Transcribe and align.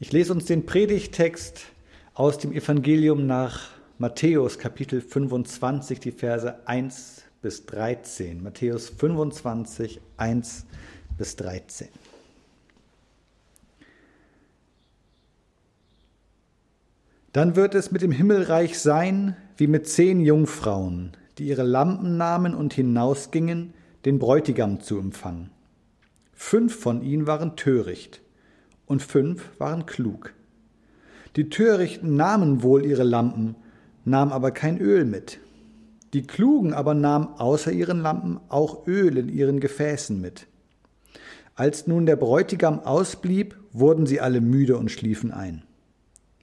Ich 0.00 0.12
lese 0.12 0.32
uns 0.32 0.44
den 0.44 0.64
Predigtext 0.64 1.58
aus 2.14 2.38
dem 2.38 2.52
Evangelium 2.52 3.26
nach 3.26 3.70
Matthäus 3.98 4.56
Kapitel 4.56 5.00
25, 5.00 5.98
die 5.98 6.12
Verse 6.12 6.54
1 6.68 7.24
bis 7.42 7.66
13. 7.66 8.40
Matthäus 8.40 8.90
25, 8.90 10.00
1 10.16 10.66
bis 11.16 11.34
13. 11.34 11.88
Dann 17.32 17.56
wird 17.56 17.74
es 17.74 17.90
mit 17.90 18.02
dem 18.02 18.12
Himmelreich 18.12 18.78
sein 18.78 19.36
wie 19.56 19.66
mit 19.66 19.88
zehn 19.88 20.20
Jungfrauen, 20.20 21.16
die 21.38 21.48
ihre 21.48 21.64
Lampen 21.64 22.16
nahmen 22.16 22.54
und 22.54 22.72
hinausgingen, 22.72 23.74
den 24.04 24.20
Bräutigam 24.20 24.80
zu 24.80 24.96
empfangen. 25.00 25.50
Fünf 26.34 26.78
von 26.78 27.02
ihnen 27.02 27.26
waren 27.26 27.56
töricht 27.56 28.20
und 28.88 29.02
fünf 29.02 29.50
waren 29.58 29.86
klug. 29.86 30.32
Die 31.36 31.50
Törichten 31.50 32.16
nahmen 32.16 32.62
wohl 32.62 32.84
ihre 32.84 33.04
Lampen, 33.04 33.54
nahmen 34.04 34.32
aber 34.32 34.50
kein 34.50 34.78
Öl 34.80 35.04
mit. 35.04 35.38
Die 36.14 36.26
Klugen 36.26 36.72
aber 36.72 36.94
nahmen 36.94 37.28
außer 37.36 37.70
ihren 37.70 38.00
Lampen 38.00 38.40
auch 38.48 38.86
Öl 38.86 39.18
in 39.18 39.28
ihren 39.28 39.60
Gefäßen 39.60 40.20
mit. 40.20 40.46
Als 41.54 41.86
nun 41.86 42.06
der 42.06 42.16
Bräutigam 42.16 42.80
ausblieb, 42.80 43.56
wurden 43.72 44.06
sie 44.06 44.20
alle 44.20 44.40
müde 44.40 44.78
und 44.78 44.90
schliefen 44.90 45.32
ein. 45.32 45.64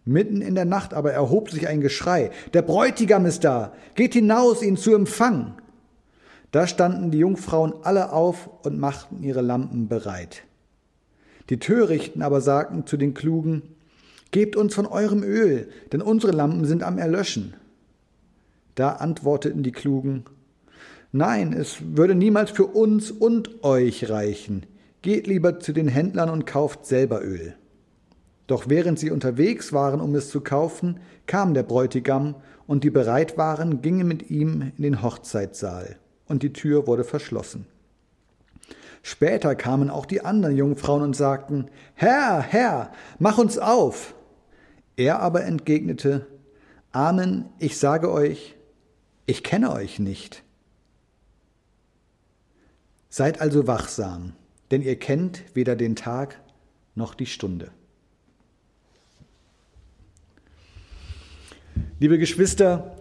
Mitten 0.04 0.41
in 0.41 0.54
der 0.54 0.66
Nacht 0.66 0.93
aber 0.93 1.13
erhob 1.13 1.49
sich 1.49 1.68
ein 1.68 1.82
Geschrei. 1.82 2.30
Der 2.54 2.62
Bräutigam 2.62 3.26
ist 3.26 3.43
da. 3.43 3.73
Geht 3.96 4.13
hinaus, 4.13 4.62
ihn 4.62 4.77
zu 4.77 4.93
empfangen. 4.93 5.55
Da 6.52 6.68
standen 6.68 7.09
die 7.09 7.18
Jungfrauen 7.18 7.73
alle 7.82 8.13
auf 8.13 8.49
und 8.63 8.77
machten 8.77 9.23
ihre 9.23 9.41
Lampen 9.41 9.88
bereit. 9.88 10.43
Die 11.49 11.59
Törichten 11.59 12.22
aber 12.22 12.41
sagten 12.41 12.85
zu 12.85 12.98
den 12.98 13.13
Klugen, 13.13 13.62
Gebt 14.31 14.58
uns 14.58 14.76
von 14.76 14.85
eurem 14.85 15.23
Öl, 15.23 15.70
denn 15.94 16.01
unsere 16.01 16.34
Lampen 16.34 16.65
sind 16.65 16.84
am 16.84 16.98
Erlöschen. 16.98 17.54
Da 18.74 18.93
antworteten 18.93 19.63
die 19.63 19.71
Klugen, 19.71 20.26
Nein, 21.13 21.54
es 21.54 21.77
würde 21.82 22.16
niemals 22.16 22.51
für 22.51 22.66
uns 22.66 23.12
und 23.12 23.63
euch 23.63 24.10
reichen. 24.10 24.66
Geht 25.01 25.27
lieber 25.27 25.62
zu 25.62 25.71
den 25.71 25.88
Händlern 25.88 26.29
und 26.29 26.46
kauft 26.46 26.85
selber 26.85 27.23
Öl. 27.23 27.55
Doch 28.48 28.68
während 28.68 28.99
sie 28.99 29.12
unterwegs 29.12 29.71
waren, 29.71 30.01
um 30.01 30.13
es 30.16 30.29
zu 30.29 30.41
kaufen, 30.41 30.99
kam 31.26 31.54
der 31.54 31.63
Bräutigam, 31.63 32.35
und 32.68 32.84
die 32.84 32.90
bereit 32.90 33.38
waren, 33.38 33.82
gingen 33.82 34.07
mit 34.07 34.29
ihm 34.29 34.73
in 34.76 34.84
den 34.84 35.01
Hochzeitssaal, 35.01 35.98
und 36.27 36.43
die 36.43 36.51
Tür 36.51 36.88
wurde 36.88 37.04
verschlossen. 37.04 37.68
Später 39.07 39.53
kamen 39.53 39.91
auch 39.91 40.07
die 40.07 40.25
anderen 40.25 40.57
Jungfrauen 40.57 41.03
und 41.03 41.15
sagten, 41.15 41.70
Herr, 41.93 42.41
Herr, 42.41 42.91
mach 43.20 43.37
uns 43.37 43.59
auf. 43.59 44.15
Er 44.98 45.20
aber 45.20 45.43
entgegnete, 45.43 46.25
Amen, 46.91 47.45
ich 47.59 47.77
sage 47.77 48.11
euch, 48.11 48.55
ich 49.27 49.43
kenne 49.43 49.71
euch 49.71 49.99
nicht. 49.99 50.41
Seid 53.07 53.41
also 53.41 53.67
wachsam, 53.67 54.33
denn 54.71 54.81
ihr 54.81 54.98
kennt 54.98 55.43
weder 55.53 55.76
den 55.76 55.95
Tag 55.95 56.41
noch 56.95 57.13
die 57.13 57.27
Stunde. 57.27 57.70
Liebe 61.99 62.17
Geschwister, 62.17 62.98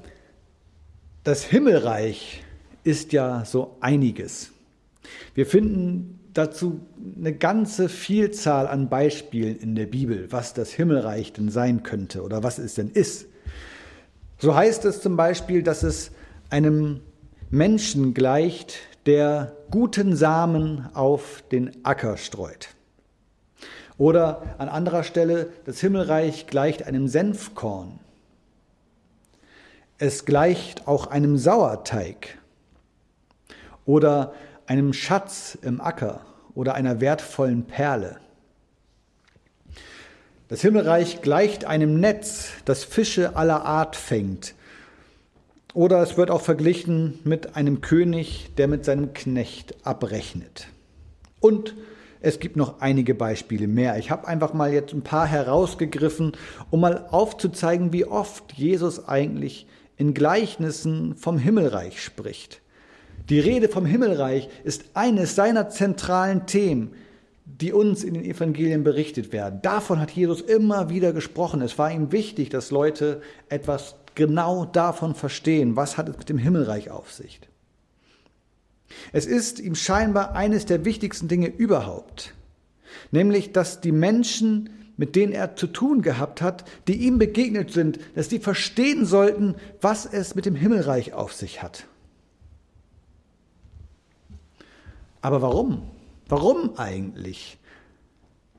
das 1.22 1.44
Himmelreich 1.44 2.44
ist 2.82 3.14
ja 3.14 3.46
so 3.46 3.78
einiges. 3.80 4.53
Wir 5.34 5.46
finden 5.46 6.20
dazu 6.34 6.80
eine 7.16 7.32
ganze 7.32 7.88
Vielzahl 7.88 8.66
an 8.66 8.88
Beispielen 8.88 9.56
in 9.56 9.74
der 9.74 9.86
Bibel, 9.86 10.30
was 10.30 10.52
das 10.54 10.70
Himmelreich 10.72 11.32
denn 11.32 11.48
sein 11.48 11.82
könnte 11.82 12.22
oder 12.22 12.42
was 12.42 12.58
es 12.58 12.74
denn 12.74 12.90
ist. 12.90 13.26
So 14.38 14.54
heißt 14.54 14.84
es 14.84 15.00
zum 15.00 15.16
Beispiel, 15.16 15.62
dass 15.62 15.82
es 15.82 16.10
einem 16.50 17.00
Menschen 17.50 18.14
gleicht, 18.14 18.78
der 19.06 19.56
guten 19.70 20.16
Samen 20.16 20.88
auf 20.94 21.44
den 21.52 21.84
Acker 21.84 22.16
streut. 22.16 22.68
Oder 23.96 24.56
an 24.58 24.68
anderer 24.68 25.04
Stelle, 25.04 25.52
das 25.66 25.80
Himmelreich 25.80 26.46
gleicht 26.46 26.84
einem 26.84 27.06
Senfkorn. 27.06 28.00
Es 29.98 30.24
gleicht 30.24 30.88
auch 30.88 31.06
einem 31.06 31.38
Sauerteig. 31.38 32.38
Oder 33.86 34.34
einem 34.66 34.92
Schatz 34.92 35.58
im 35.60 35.80
Acker 35.80 36.24
oder 36.54 36.74
einer 36.74 37.00
wertvollen 37.00 37.64
Perle. 37.64 38.16
Das 40.48 40.60
Himmelreich 40.60 41.22
gleicht 41.22 41.64
einem 41.64 42.00
Netz, 42.00 42.50
das 42.64 42.84
Fische 42.84 43.36
aller 43.36 43.64
Art 43.64 43.96
fängt. 43.96 44.54
Oder 45.72 46.02
es 46.02 46.16
wird 46.16 46.30
auch 46.30 46.42
verglichen 46.42 47.18
mit 47.24 47.56
einem 47.56 47.80
König, 47.80 48.50
der 48.56 48.68
mit 48.68 48.84
seinem 48.84 49.12
Knecht 49.12 49.74
abrechnet. 49.84 50.68
Und 51.40 51.74
es 52.20 52.38
gibt 52.38 52.56
noch 52.56 52.80
einige 52.80 53.14
Beispiele 53.14 53.66
mehr. 53.66 53.98
Ich 53.98 54.10
habe 54.10 54.28
einfach 54.28 54.54
mal 54.54 54.72
jetzt 54.72 54.94
ein 54.94 55.02
paar 55.02 55.26
herausgegriffen, 55.26 56.32
um 56.70 56.80
mal 56.80 57.06
aufzuzeigen, 57.10 57.92
wie 57.92 58.04
oft 58.04 58.52
Jesus 58.52 59.08
eigentlich 59.08 59.66
in 59.96 60.14
Gleichnissen 60.14 61.16
vom 61.16 61.36
Himmelreich 61.38 62.02
spricht. 62.02 62.60
Die 63.30 63.40
Rede 63.40 63.68
vom 63.68 63.86
Himmelreich 63.86 64.48
ist 64.64 64.84
eines 64.94 65.34
seiner 65.34 65.70
zentralen 65.70 66.46
Themen, 66.46 66.94
die 67.46 67.72
uns 67.72 68.04
in 68.04 68.14
den 68.14 68.24
Evangelien 68.24 68.84
berichtet 68.84 69.32
werden. 69.32 69.60
Davon 69.62 70.00
hat 70.00 70.10
Jesus 70.10 70.40
immer 70.40 70.90
wieder 70.90 71.12
gesprochen. 71.12 71.62
Es 71.62 71.78
war 71.78 71.90
ihm 71.90 72.12
wichtig, 72.12 72.50
dass 72.50 72.70
Leute 72.70 73.22
etwas 73.48 73.96
genau 74.14 74.64
davon 74.64 75.14
verstehen, 75.14 75.76
was 75.76 75.96
hat 75.96 76.08
es 76.08 76.18
mit 76.18 76.28
dem 76.28 76.38
Himmelreich 76.38 76.90
auf 76.90 77.12
sich. 77.12 77.40
Es 79.12 79.26
ist 79.26 79.58
ihm 79.58 79.74
scheinbar 79.74 80.34
eines 80.34 80.66
der 80.66 80.84
wichtigsten 80.84 81.28
Dinge 81.28 81.48
überhaupt, 81.48 82.34
nämlich 83.10 83.52
dass 83.52 83.80
die 83.80 83.92
Menschen, 83.92 84.70
mit 84.96 85.16
denen 85.16 85.32
er 85.32 85.56
zu 85.56 85.66
tun 85.66 86.02
gehabt 86.02 86.42
hat, 86.42 86.64
die 86.86 86.96
ihm 86.96 87.18
begegnet 87.18 87.72
sind, 87.72 87.98
dass 88.14 88.28
die 88.28 88.38
verstehen 88.38 89.04
sollten, 89.04 89.56
was 89.80 90.06
es 90.06 90.34
mit 90.34 90.46
dem 90.46 90.54
Himmelreich 90.54 91.12
auf 91.12 91.32
sich 91.32 91.62
hat. 91.62 91.86
Aber 95.24 95.40
warum? 95.40 95.80
Warum 96.28 96.76
eigentlich? 96.76 97.58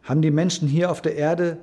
Haben 0.01 0.23
die 0.23 0.31
Menschen 0.31 0.67
hier 0.67 0.89
auf 0.89 0.99
der 0.99 1.15
Erde 1.15 1.59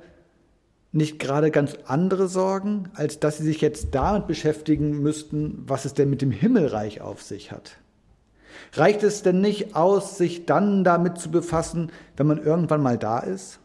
nicht 0.93 1.19
gerade 1.19 1.51
ganz 1.51 1.75
andere 1.87 2.29
Sorgen, 2.29 2.89
als 2.93 3.19
dass 3.19 3.37
sie 3.37 3.43
sich 3.43 3.59
jetzt 3.59 3.89
damit 3.91 4.27
beschäftigen 4.27 5.01
müssten, 5.01 5.65
was 5.67 5.83
es 5.83 5.93
denn 5.93 6.09
mit 6.09 6.21
dem 6.21 6.31
Himmelreich 6.31 7.01
auf 7.01 7.21
sich 7.21 7.51
hat? 7.51 7.79
Reicht 8.71 9.03
es 9.03 9.23
denn 9.23 9.41
nicht 9.41 9.75
aus, 9.75 10.17
sich 10.17 10.45
dann 10.45 10.85
damit 10.85 11.17
zu 11.17 11.29
befassen, 11.29 11.91
wenn 12.15 12.27
man 12.27 12.41
irgendwann 12.41 12.81
mal 12.81 12.97
da 12.97 13.19
ist? 13.19 13.59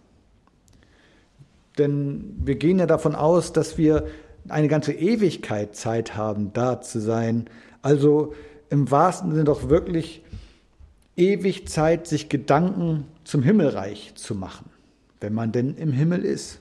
Denn 1.78 2.34
wir 2.42 2.56
gehen 2.56 2.80
ja 2.80 2.86
davon 2.86 3.14
aus, 3.14 3.52
dass 3.52 3.78
wir 3.78 4.08
eine 4.48 4.66
ganze 4.66 4.92
Ewigkeit 4.92 5.76
Zeit 5.76 6.16
haben, 6.16 6.52
da 6.52 6.80
zu 6.80 6.98
sein. 6.98 7.48
Also 7.80 8.34
im 8.70 8.90
wahrsten 8.90 9.30
Sinne 9.30 9.44
doch 9.44 9.68
wirklich 9.68 10.24
ewig 11.18 11.68
Zeit, 11.68 12.06
sich 12.06 12.28
Gedanken 12.28 13.06
zum 13.24 13.42
Himmelreich 13.42 14.12
zu 14.14 14.34
machen, 14.34 14.70
wenn 15.20 15.34
man 15.34 15.52
denn 15.52 15.74
im 15.76 15.92
Himmel 15.92 16.24
ist. 16.24 16.60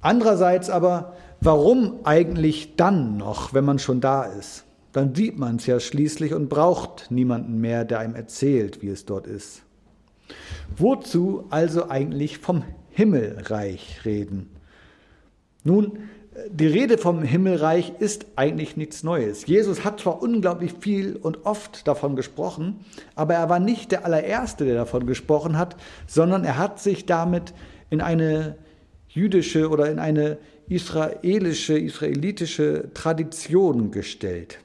Andererseits 0.00 0.70
aber, 0.70 1.16
warum 1.40 2.00
eigentlich 2.04 2.76
dann 2.76 3.16
noch, 3.16 3.54
wenn 3.54 3.64
man 3.64 3.78
schon 3.78 4.00
da 4.00 4.24
ist? 4.24 4.64
Dann 4.92 5.14
sieht 5.14 5.38
man 5.38 5.56
es 5.56 5.66
ja 5.66 5.80
schließlich 5.80 6.34
und 6.34 6.48
braucht 6.48 7.10
niemanden 7.10 7.60
mehr, 7.60 7.84
der 7.84 7.98
einem 7.98 8.14
erzählt, 8.14 8.82
wie 8.82 8.88
es 8.88 9.04
dort 9.04 9.26
ist. 9.26 9.62
Wozu 10.76 11.46
also 11.50 11.90
eigentlich 11.90 12.38
vom 12.38 12.64
Himmelreich 12.90 14.04
reden? 14.04 14.50
Nun, 15.64 15.98
die 16.50 16.66
Rede 16.66 16.98
vom 16.98 17.22
Himmelreich 17.22 17.92
ist 18.00 18.26
eigentlich 18.36 18.76
nichts 18.76 19.04
Neues. 19.04 19.46
Jesus 19.46 19.84
hat 19.84 20.00
zwar 20.00 20.20
unglaublich 20.20 20.74
viel 20.80 21.16
und 21.16 21.46
oft 21.46 21.86
davon 21.86 22.16
gesprochen, 22.16 22.84
aber 23.14 23.34
er 23.34 23.48
war 23.48 23.60
nicht 23.60 23.92
der 23.92 24.04
allererste, 24.04 24.64
der 24.64 24.74
davon 24.74 25.06
gesprochen 25.06 25.56
hat, 25.56 25.76
sondern 26.06 26.44
er 26.44 26.58
hat 26.58 26.80
sich 26.80 27.06
damit 27.06 27.54
in 27.90 28.00
eine 28.00 28.56
jüdische 29.08 29.68
oder 29.68 29.90
in 29.90 29.98
eine 30.00 30.38
israelische, 30.68 31.78
israelitische 31.78 32.88
Tradition 32.94 33.92
gestellt. 33.92 34.58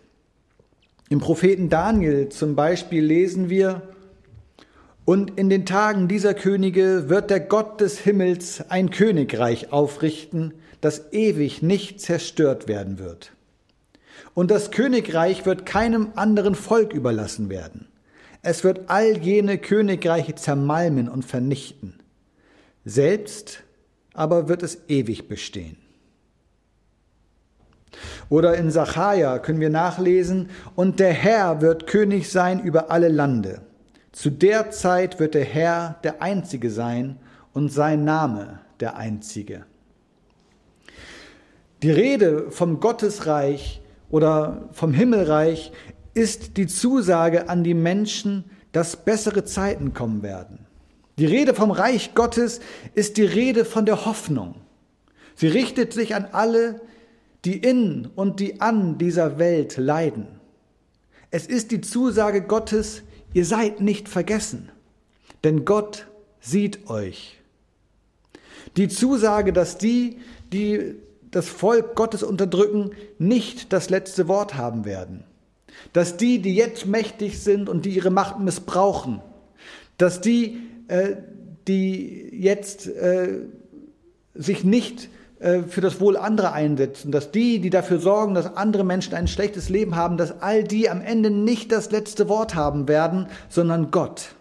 Im 1.10 1.19
Propheten 1.19 1.69
Daniel 1.69 2.30
zum 2.30 2.56
Beispiel 2.56 3.04
lesen 3.04 3.50
wir, 3.50 3.81
und 5.06 5.39
in 5.39 5.50
den 5.50 5.66
Tagen 5.66 6.07
dieser 6.07 6.36
Könige 6.36 7.10
wird 7.10 7.31
der 7.31 7.39
Gott 7.39 7.81
des 7.81 7.98
Himmels 7.98 8.63
ein 8.69 8.92
Königreich 8.92 9.74
aufrichten, 9.74 10.54
das 10.81 11.12
ewig 11.12 11.62
nicht 11.62 12.02
zerstört 12.02 12.68
werden 12.68 13.00
wird. 13.00 13.34
Und 14.34 14.52
das 14.52 14.72
Königreich 14.72 15.46
wird 15.46 15.66
keinem 15.66 16.12
anderen 16.16 16.56
Volk 16.56 16.94
überlassen 16.94 17.50
werden. 17.50 17.88
Es 18.42 18.64
wird 18.64 18.90
all 18.90 19.18
jene 19.18 19.58
Königreiche 19.58 20.36
zermalmen 20.36 21.10
und 21.10 21.26
vernichten. 21.26 22.00
Selbst 22.86 23.64
aber 24.14 24.48
wird 24.48 24.64
es 24.64 24.80
ewig 24.88 25.28
bestehen. 25.28 25.78
Oder 28.30 28.56
in 28.56 28.72
Sacharja 28.72 29.40
können 29.40 29.60
wir 29.60 29.70
nachlesen, 29.70 30.50
und 30.76 31.00
der 31.00 31.14
Herr 31.14 31.62
wird 31.62 31.88
König 31.88 32.31
sein 32.31 32.62
über 32.62 32.92
alle 32.92 33.10
Lande. 33.10 33.62
Zu 34.12 34.30
der 34.30 34.72
Zeit 34.72 35.20
wird 35.20 35.34
der 35.34 35.46
Herr 35.46 36.00
der 36.04 36.22
Einzige 36.22 36.70
sein 36.70 37.18
und 37.54 37.70
sein 37.70 38.04
Name 38.04 38.60
der 38.80 38.96
Einzige. 38.98 39.66
Die 41.81 41.92
Rede 41.92 42.52
vom 42.52 42.81
Gottesreich 42.81 43.81
oder 44.10 44.68
vom 44.74 44.94
Himmelreich 44.94 45.72
ist 46.14 46.58
die 46.58 46.68
Zusage 46.68 47.48
an 47.48 47.64
die 47.64 47.74
Menschen, 47.74 48.44
dass 48.74 48.98
bessere 48.98 49.46
Zeiten 49.46 49.94
kommen 49.94 50.22
werden. 50.22 50.66
Die 51.18 51.26
Rede 51.26 51.54
vom 51.54 51.72
Reich 51.72 52.14
Gottes 52.16 52.60
ist 52.96 53.16
die 53.18 53.24
Rede 53.24 53.64
von 53.64 53.86
der 53.86 54.06
Hoffnung. 54.06 54.56
Sie 55.36 55.48
richtet 55.48 55.94
sich 55.94 56.16
an 56.16 56.28
alle, 56.34 56.81
die 57.46 57.58
in 57.58 58.10
und 58.14 58.42
die 58.42 58.60
an 58.60 58.98
dieser 58.98 59.40
Welt 59.40 59.78
leiden. 59.78 60.28
Es 61.31 61.48
ist 61.48 61.72
die 61.72 61.80
Zusage 61.80 62.42
Gottes, 62.42 63.04
ihr 63.34 63.46
seid 63.46 63.80
nicht 63.80 64.10
vergessen, 64.10 64.70
denn 65.46 65.64
Gott 65.64 66.08
sieht 66.42 66.90
euch. 66.90 67.40
Die 68.76 68.90
Zusage, 68.90 69.54
dass 69.54 69.78
die, 69.78 70.18
die 70.52 70.96
das 71.31 71.48
Volk 71.48 71.96
Gottes 71.96 72.24
unterdrücken, 72.24 72.92
nicht 73.18 73.74
das 73.74 73.90
letzte 73.90 74.28
Wort 74.28 74.56
haben 74.56 74.86
werden. 74.86 75.24
Dass 75.94 76.18
die, 76.18 76.40
die 76.40 76.56
jetzt 76.56 76.86
mächtig 76.86 77.40
sind 77.40 77.70
und 77.70 77.86
die 77.86 77.92
ihre 77.92 78.10
Macht 78.10 78.40
missbrauchen, 78.40 79.22
dass 79.98 80.22
die, 80.22 80.62
äh, 80.88 81.16
die 81.68 82.30
jetzt 82.34 82.88
äh, 82.88 83.42
sich 84.34 84.64
nicht 84.64 85.10
äh, 85.40 85.64
für 85.64 85.81
das 85.81 86.02
Wohl 86.02 86.18
anderer 86.18 86.54
einsetzen, 86.54 87.12
dass 87.12 87.31
die, 87.31 87.60
die 87.60 87.70
dafür 87.70 88.00
sorgen, 88.00 88.34
dass 88.34 88.58
andere 88.58 88.84
Menschen 88.84 89.14
ein 89.14 89.28
schlechtes 89.28 89.70
Leben 89.70 89.96
haben, 89.96 90.18
dass 90.18 90.42
all 90.42 90.64
die 90.64 90.90
am 90.90 91.02
Ende 91.02 91.30
nicht 91.30 91.72
das 91.72 91.92
letzte 91.92 92.28
Wort 92.28 92.56
haben 92.56 92.88
werden, 92.88 93.28
sondern 93.50 93.92
Gott. 93.92 94.34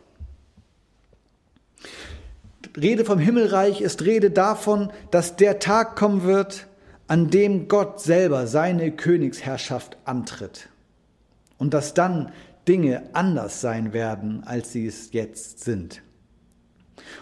Rede 2.77 3.05
vom 3.05 3.19
Himmelreich 3.19 3.81
ist 3.81 4.03
Rede 4.03 4.31
davon, 4.31 4.91
dass 5.11 5.37
der 5.37 5.59
Tag 5.59 5.97
kommen 5.97 6.23
wird, 6.23 6.68
an 7.09 7.31
dem 7.31 7.69
Gott 7.69 8.01
selber 8.01 8.47
seine 8.47 8.93
Königsherrschaft 8.93 9.97
antritt. 10.05 10.69
Und 11.57 11.75
dass 11.75 11.95
dann 11.95 12.33
Dinge 12.69 13.03
anders 13.15 13.61
sein 13.61 13.93
werden, 13.93 14.45
als 14.45 14.73
sie 14.73 14.87
es 14.87 15.13
jetzt 15.13 15.65
sind. 15.65 16.03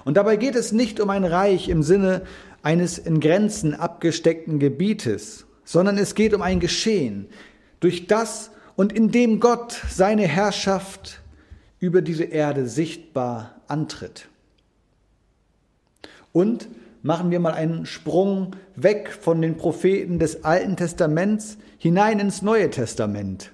Und 0.04 0.16
dabei 0.16 0.36
geht 0.36 0.56
es 0.56 0.72
nicht 0.72 1.00
um 1.00 1.08
ein 1.10 1.24
Reich 1.24 1.68
im 1.68 1.82
Sinne 1.82 2.22
eines 2.62 2.98
in 2.98 3.20
Grenzen 3.20 3.74
abgesteckten 3.74 4.58
Gebietes, 4.58 5.46
sondern 5.64 5.98
es 5.98 6.14
geht 6.14 6.34
um 6.34 6.42
ein 6.42 6.58
Geschehen, 6.58 7.28
durch 7.78 8.08
das 8.08 8.50
und 8.74 8.92
in 8.92 9.12
dem 9.12 9.38
Gott 9.38 9.80
seine 9.88 10.26
Herrschaft 10.26 11.20
über 11.78 12.02
diese 12.02 12.24
Erde 12.24 12.66
sichtbar 12.66 13.60
antritt. 13.68 14.28
Und 16.32 16.68
machen 17.06 17.30
wir 17.30 17.38
mal 17.38 17.54
einen 17.54 17.86
Sprung 17.86 18.56
weg 18.74 19.16
von 19.18 19.40
den 19.40 19.56
Propheten 19.56 20.18
des 20.18 20.44
Alten 20.44 20.76
Testaments 20.76 21.56
hinein 21.78 22.18
ins 22.18 22.42
Neue 22.42 22.68
Testament. 22.68 23.52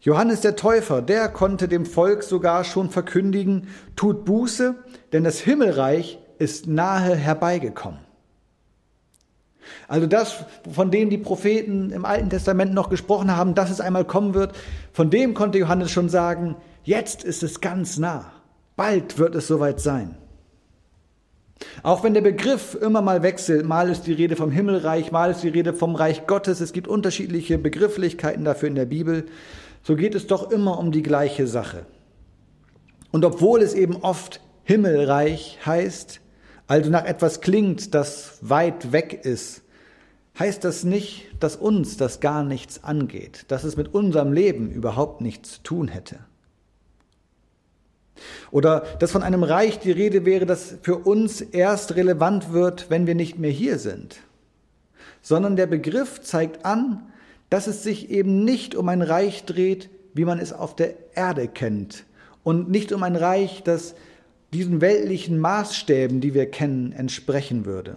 Johannes 0.00 0.40
der 0.40 0.56
Täufer, 0.56 1.02
der 1.02 1.28
konnte 1.28 1.68
dem 1.68 1.84
Volk 1.84 2.22
sogar 2.24 2.64
schon 2.64 2.90
verkündigen, 2.90 3.68
tut 3.94 4.24
Buße, 4.24 4.74
denn 5.12 5.24
das 5.24 5.40
Himmelreich 5.40 6.18
ist 6.38 6.66
nahe 6.66 7.14
herbeigekommen. 7.14 8.00
Also 9.86 10.06
das, 10.06 10.44
von 10.72 10.90
dem 10.90 11.10
die 11.10 11.18
Propheten 11.18 11.90
im 11.90 12.06
Alten 12.06 12.30
Testament 12.30 12.72
noch 12.72 12.88
gesprochen 12.88 13.36
haben, 13.36 13.54
dass 13.54 13.70
es 13.70 13.80
einmal 13.80 14.06
kommen 14.06 14.32
wird, 14.32 14.56
von 14.92 15.10
dem 15.10 15.34
konnte 15.34 15.58
Johannes 15.58 15.90
schon 15.90 16.08
sagen, 16.08 16.56
jetzt 16.82 17.22
ist 17.22 17.42
es 17.42 17.60
ganz 17.60 17.98
nah, 17.98 18.32
bald 18.74 19.18
wird 19.18 19.34
es 19.34 19.46
soweit 19.46 19.80
sein. 19.80 20.16
Auch 21.82 22.02
wenn 22.02 22.14
der 22.14 22.20
Begriff 22.20 22.74
immer 22.80 23.02
mal 23.02 23.22
wechselt, 23.22 23.66
mal 23.66 23.88
ist 23.88 24.06
die 24.06 24.12
Rede 24.12 24.36
vom 24.36 24.50
Himmelreich, 24.50 25.12
mal 25.12 25.30
ist 25.30 25.42
die 25.42 25.48
Rede 25.48 25.74
vom 25.74 25.94
Reich 25.94 26.26
Gottes, 26.26 26.60
es 26.60 26.72
gibt 26.72 26.88
unterschiedliche 26.88 27.58
Begrifflichkeiten 27.58 28.44
dafür 28.44 28.68
in 28.68 28.74
der 28.74 28.86
Bibel, 28.86 29.26
so 29.82 29.96
geht 29.96 30.14
es 30.14 30.26
doch 30.26 30.50
immer 30.50 30.78
um 30.78 30.92
die 30.92 31.02
gleiche 31.02 31.46
Sache. 31.46 31.86
Und 33.10 33.24
obwohl 33.24 33.62
es 33.62 33.74
eben 33.74 33.96
oft 33.96 34.40
Himmelreich 34.64 35.58
heißt, 35.66 36.20
also 36.66 36.90
nach 36.90 37.04
etwas 37.04 37.40
klingt, 37.40 37.94
das 37.94 38.38
weit 38.40 38.92
weg 38.92 39.24
ist, 39.24 39.62
heißt 40.38 40.64
das 40.64 40.84
nicht, 40.84 41.26
dass 41.40 41.56
uns 41.56 41.96
das 41.96 42.20
gar 42.20 42.42
nichts 42.42 42.84
angeht, 42.84 43.44
dass 43.48 43.64
es 43.64 43.76
mit 43.76 43.92
unserem 43.92 44.32
Leben 44.32 44.70
überhaupt 44.70 45.20
nichts 45.20 45.54
zu 45.54 45.62
tun 45.62 45.88
hätte. 45.88 46.20
Oder 48.50 48.84
dass 48.98 49.12
von 49.12 49.22
einem 49.22 49.42
Reich 49.42 49.78
die 49.78 49.92
Rede 49.92 50.24
wäre, 50.24 50.46
das 50.46 50.76
für 50.82 50.96
uns 50.96 51.40
erst 51.40 51.96
relevant 51.96 52.52
wird, 52.52 52.90
wenn 52.90 53.06
wir 53.06 53.14
nicht 53.14 53.38
mehr 53.38 53.50
hier 53.50 53.78
sind. 53.78 54.20
Sondern 55.22 55.56
der 55.56 55.66
Begriff 55.66 56.20
zeigt 56.20 56.64
an, 56.64 57.02
dass 57.50 57.66
es 57.66 57.82
sich 57.82 58.10
eben 58.10 58.44
nicht 58.44 58.74
um 58.74 58.88
ein 58.88 59.02
Reich 59.02 59.44
dreht, 59.44 59.90
wie 60.14 60.24
man 60.24 60.38
es 60.38 60.52
auf 60.52 60.74
der 60.74 60.94
Erde 61.14 61.48
kennt. 61.48 62.04
Und 62.42 62.70
nicht 62.70 62.92
um 62.92 63.02
ein 63.02 63.16
Reich, 63.16 63.62
das 63.62 63.94
diesen 64.52 64.80
weltlichen 64.80 65.38
Maßstäben, 65.38 66.20
die 66.20 66.34
wir 66.34 66.50
kennen, 66.50 66.92
entsprechen 66.92 67.64
würde. 67.64 67.96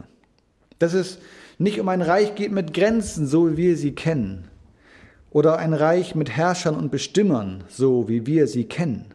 Dass 0.79 0.93
es 0.93 1.19
nicht 1.57 1.79
um 1.79 1.89
ein 1.89 2.01
Reich 2.01 2.35
geht 2.35 2.51
mit 2.51 2.73
Grenzen, 2.73 3.27
so 3.27 3.51
wie 3.51 3.57
wir 3.57 3.77
sie 3.77 3.93
kennen, 3.93 4.45
oder 5.31 5.57
ein 5.57 5.73
Reich 5.73 6.15
mit 6.15 6.29
Herrschern 6.29 6.75
und 6.75 6.91
Bestimmern, 6.91 7.63
so 7.67 8.07
wie 8.07 8.25
wir 8.25 8.47
sie 8.47 8.65
kennen, 8.65 9.05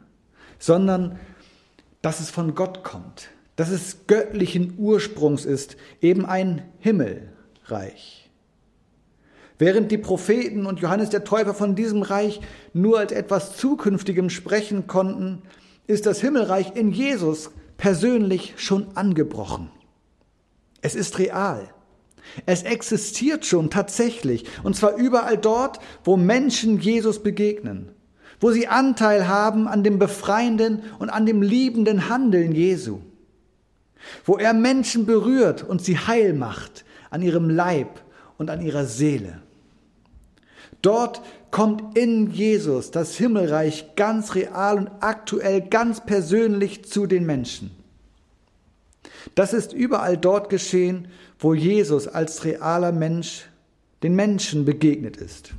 sondern 0.60 1.18
dass 2.02 2.20
es 2.20 2.30
von 2.30 2.54
Gott 2.54 2.84
kommt, 2.84 3.30
dass 3.56 3.70
es 3.70 4.06
göttlichen 4.06 4.74
Ursprungs 4.78 5.44
ist, 5.44 5.76
eben 6.00 6.24
ein 6.24 6.62
Himmelreich. 6.78 8.30
Während 9.58 9.90
die 9.90 9.98
Propheten 9.98 10.64
und 10.64 10.80
Johannes 10.80 11.10
der 11.10 11.24
Täufer 11.24 11.52
von 11.52 11.74
diesem 11.74 12.02
Reich 12.02 12.40
nur 12.72 12.98
als 12.98 13.12
etwas 13.12 13.56
Zukünftigem 13.56 14.30
sprechen 14.30 14.86
konnten, 14.86 15.42
ist 15.86 16.06
das 16.06 16.20
Himmelreich 16.20 16.76
in 16.76 16.92
Jesus 16.92 17.50
persönlich 17.76 18.54
schon 18.56 18.96
angebrochen. 18.96 19.70
Es 20.80 20.94
ist 20.94 21.18
real. 21.18 21.68
Es 22.46 22.62
existiert 22.62 23.44
schon 23.44 23.70
tatsächlich, 23.70 24.44
und 24.62 24.76
zwar 24.76 24.96
überall 24.96 25.36
dort, 25.36 25.80
wo 26.04 26.16
Menschen 26.16 26.78
Jesus 26.78 27.22
begegnen, 27.22 27.92
wo 28.40 28.50
sie 28.50 28.66
Anteil 28.66 29.28
haben 29.28 29.68
an 29.68 29.84
dem 29.84 29.98
befreienden 29.98 30.82
und 30.98 31.10
an 31.10 31.26
dem 31.26 31.42
liebenden 31.42 32.08
Handeln 32.08 32.52
Jesu, 32.52 33.00
wo 34.24 34.38
er 34.38 34.54
Menschen 34.54 35.06
berührt 35.06 35.62
und 35.62 35.84
sie 35.84 35.98
heil 35.98 36.32
macht 36.32 36.84
an 37.10 37.22
ihrem 37.22 37.50
Leib 37.50 38.00
und 38.38 38.50
an 38.50 38.62
ihrer 38.62 38.86
Seele. 38.86 39.42
Dort 40.82 41.20
kommt 41.50 41.98
in 41.98 42.30
Jesus 42.30 42.90
das 42.90 43.16
Himmelreich 43.16 43.96
ganz 43.96 44.34
real 44.34 44.78
und 44.78 44.90
aktuell, 45.00 45.60
ganz 45.60 46.00
persönlich 46.04 46.84
zu 46.84 47.06
den 47.06 47.26
Menschen. 47.26 47.70
Das 49.34 49.52
ist 49.52 49.72
überall 49.72 50.16
dort 50.16 50.48
geschehen, 50.48 51.08
wo 51.38 51.52
Jesus 51.52 52.08
als 52.08 52.44
realer 52.44 52.92
Mensch 52.92 53.46
den 54.02 54.14
Menschen 54.14 54.64
begegnet 54.64 55.16
ist. 55.18 55.50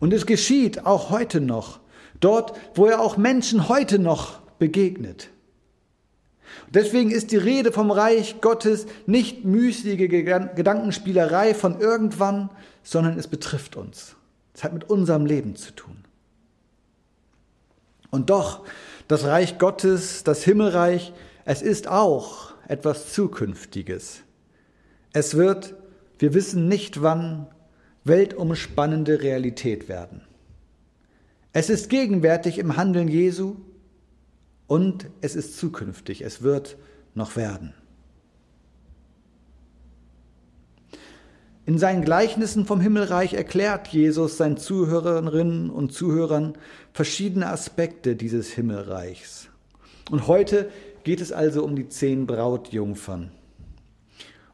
Und 0.00 0.12
es 0.12 0.26
geschieht 0.26 0.86
auch 0.86 1.10
heute 1.10 1.40
noch, 1.40 1.80
dort, 2.20 2.58
wo 2.74 2.86
er 2.86 3.00
auch 3.00 3.16
Menschen 3.16 3.68
heute 3.68 3.98
noch 3.98 4.40
begegnet. 4.58 5.30
Deswegen 6.70 7.10
ist 7.10 7.32
die 7.32 7.36
Rede 7.36 7.72
vom 7.72 7.90
Reich 7.90 8.40
Gottes 8.40 8.86
nicht 9.06 9.44
müßige 9.44 10.08
Gedankenspielerei 10.08 11.54
von 11.54 11.80
irgendwann, 11.80 12.50
sondern 12.82 13.18
es 13.18 13.26
betrifft 13.26 13.76
uns. 13.76 14.16
Es 14.54 14.64
hat 14.64 14.72
mit 14.72 14.88
unserem 14.90 15.26
Leben 15.26 15.56
zu 15.56 15.72
tun. 15.72 16.04
Und 18.10 18.30
doch, 18.30 18.64
das 19.06 19.24
Reich 19.24 19.58
Gottes, 19.58 20.24
das 20.24 20.42
Himmelreich, 20.42 21.12
es 21.44 21.62
ist 21.62 21.88
auch 21.88 22.52
etwas 22.66 23.12
Zukünftiges. 23.12 24.22
Es 25.12 25.36
wird, 25.36 25.74
wir 26.18 26.34
wissen 26.34 26.68
nicht 26.68 27.02
wann, 27.02 27.46
weltumspannende 28.08 29.22
Realität 29.22 29.88
werden. 29.88 30.22
Es 31.52 31.70
ist 31.70 31.88
gegenwärtig 31.88 32.58
im 32.58 32.76
Handeln 32.76 33.08
Jesu 33.08 33.56
und 34.66 35.06
es 35.20 35.34
ist 35.34 35.58
zukünftig, 35.58 36.22
es 36.22 36.42
wird 36.42 36.76
noch 37.14 37.36
werden. 37.36 37.74
In 41.68 41.76
seinen 41.76 42.02
Gleichnissen 42.02 42.64
vom 42.64 42.80
Himmelreich 42.80 43.34
erklärt 43.34 43.88
Jesus 43.88 44.38
seinen 44.38 44.56
Zuhörerinnen 44.56 45.68
und 45.68 45.92
Zuhörern 45.92 46.56
verschiedene 46.94 47.48
Aspekte 47.48 48.16
dieses 48.16 48.50
Himmelreichs. 48.50 49.48
Und 50.10 50.26
heute 50.28 50.70
geht 51.04 51.20
es 51.20 51.30
also 51.30 51.62
um 51.64 51.76
die 51.76 51.88
zehn 51.88 52.26
Brautjungfern. 52.26 53.30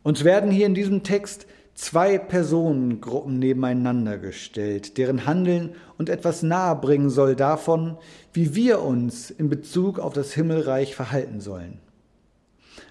Uns 0.02 0.24
werden 0.24 0.50
hier 0.50 0.66
in 0.66 0.74
diesem 0.74 1.04
Text 1.04 1.46
zwei 1.74 2.18
Personengruppen 2.18 3.38
nebeneinander 3.38 4.18
gestellt, 4.18 4.96
deren 4.96 5.26
Handeln 5.26 5.74
uns 5.98 6.08
etwas 6.08 6.42
nahebringen 6.42 7.10
soll 7.10 7.34
davon, 7.34 7.96
wie 8.32 8.54
wir 8.54 8.80
uns 8.80 9.30
in 9.30 9.48
Bezug 9.48 9.98
auf 9.98 10.12
das 10.12 10.32
Himmelreich 10.32 10.94
verhalten 10.94 11.40
sollen. 11.40 11.78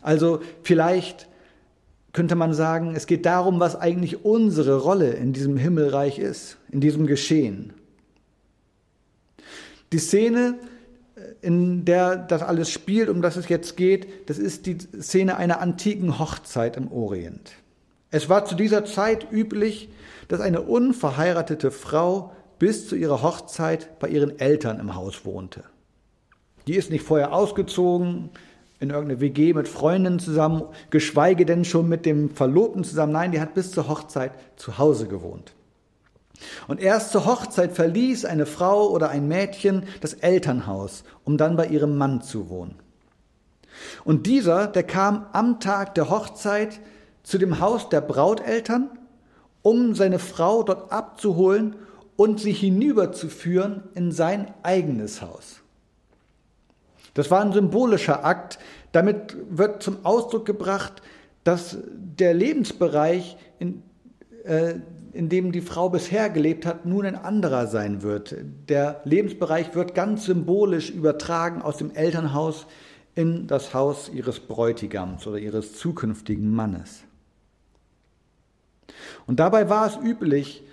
Also 0.02 0.42
vielleicht 0.64 1.28
könnte 2.12 2.36
man 2.36 2.54
sagen, 2.54 2.96
es 2.96 3.08
geht 3.08 3.26
darum, 3.26 3.60
was 3.60 3.76
eigentlich 3.76 4.24
unsere 4.24 4.80
Rolle 4.80 5.12
in 5.12 5.34
diesem 5.34 5.58
Himmelreich 5.58 6.20
ist, 6.20 6.58
in 6.70 6.80
diesem 6.80 7.08
Geschehen. 7.08 7.74
Die 9.92 9.98
Szene, 10.00 10.60
äh, 11.16 11.22
in 11.42 11.86
der 11.86 12.18
das 12.18 12.44
alles 12.44 12.70
spielt, 12.70 13.10
um 13.10 13.22
das 13.22 13.36
es 13.36 13.50
jetzt 13.50 13.78
geht, 13.78 14.30
das 14.30 14.38
ist 14.38 14.66
die 14.66 14.78
Szene 14.78 15.38
einer 15.38 15.60
antiken 15.60 16.20
Hochzeit 16.20 16.78
im 16.78 16.92
Orient. 16.92 17.54
Es 18.14 18.30
war 18.30 18.46
zu 18.46 18.54
dieser 18.54 18.86
Zeit 18.86 19.32
üblich, 19.32 19.90
dass 20.28 20.40
eine 20.40 20.62
unverheiratete 20.62 21.72
Frau 21.72 22.32
bis 22.60 22.88
zu 22.88 22.96
ihrer 22.96 23.24
Hochzeit 23.24 23.98
bei 23.98 24.08
ihren 24.08 24.38
Eltern 24.38 24.80
im 24.80 24.94
Haus 24.94 25.26
wohnte. 25.26 25.64
Die 26.68 26.76
ist 26.76 26.92
nicht 26.92 27.04
vorher 27.04 27.34
ausgezogen, 27.34 28.30
in 28.80 28.92
irgendeine 28.92 29.20
WG 29.20 29.56
mit 29.56 29.68
Freundinnen 29.68 30.20
zusammen, 30.20 30.62
geschweige 30.92 31.44
denn 31.48 31.66
schon 31.66 31.90
mit 31.90 32.06
dem 32.06 32.30
Verlobten 32.30 32.84
zusammen. 32.84 33.14
Nein, 33.14 33.32
die 33.32 33.42
hat 33.42 33.56
bis 33.56 33.72
zur 33.72 33.90
Hochzeit 33.90 34.34
zu 34.58 34.78
Hause 34.78 35.08
gewohnt. 35.08 35.54
Und 36.68 36.80
erst 36.80 37.14
zur 37.14 37.26
Hochzeit 37.26 37.72
verließ 37.72 38.26
eine 38.26 38.46
Frau 38.46 38.92
oder 38.92 39.10
ein 39.10 39.28
Mädchen 39.28 39.86
das 40.02 40.14
Elternhaus, 40.14 41.04
um 41.24 41.40
dann 41.40 41.56
bei 41.56 41.66
ihrem 41.66 41.98
Mann 41.98 42.22
zu 42.22 42.50
wohnen. 42.50 42.76
Und 44.06 44.28
dieser, 44.28 44.68
der 44.68 44.84
kam 44.84 45.26
am 45.34 45.60
Tag 45.60 45.96
der 45.96 46.12
Hochzeit 46.12 46.80
zu 47.24 47.38
dem 47.38 47.60
Haus 47.60 47.90
der 47.90 48.02
Brauteltern, 48.02 48.90
um 49.62 49.96
seine 49.96 50.20
Frau 50.20 50.64
dort 50.64 50.92
abzuholen 50.92 51.76
und 52.16 52.40
sie 52.40 52.52
hinüberzuführen 52.52 53.84
in 53.96 54.12
sein 54.12 54.54
eigenes 54.62 55.22
Haus. 55.22 55.62
Das 57.14 57.32
war 57.32 57.42
ein 57.42 57.54
symbolischer 57.54 58.26
Akt. 58.26 58.60
Damit 58.92 59.36
wird 59.50 59.84
zum 59.84 60.06
Ausdruck 60.06 60.46
gebracht, 60.46 61.02
dass 61.44 61.78
der 61.96 62.34
Lebensbereich, 62.34 63.38
in, 63.60 63.84
äh, 64.46 64.76
in 65.14 65.30
dem 65.30 65.52
die 65.52 65.62
Frau 65.62 65.90
bisher 65.90 66.30
gelebt 66.30 66.66
hat, 66.66 66.86
nun 66.86 67.06
ein 67.06 67.16
anderer 67.16 67.68
sein 67.68 68.02
wird. 68.02 68.36
Der 68.68 69.02
Lebensbereich 69.04 69.76
wird 69.76 69.94
ganz 69.94 70.26
symbolisch 70.26 70.90
übertragen 70.90 71.62
aus 71.62 71.78
dem 71.78 71.92
Elternhaus 71.92 72.66
in 73.16 73.46
das 73.46 73.74
Haus 73.74 74.10
ihres 74.12 74.40
Bräutigams 74.40 75.28
oder 75.28 75.38
ihres 75.38 75.76
zukünftigen 75.78 76.50
Mannes. 76.50 77.04
Und 79.28 79.40
dabei 79.40 79.70
war 79.70 79.88
es 79.88 79.98
üblich, 79.98 80.64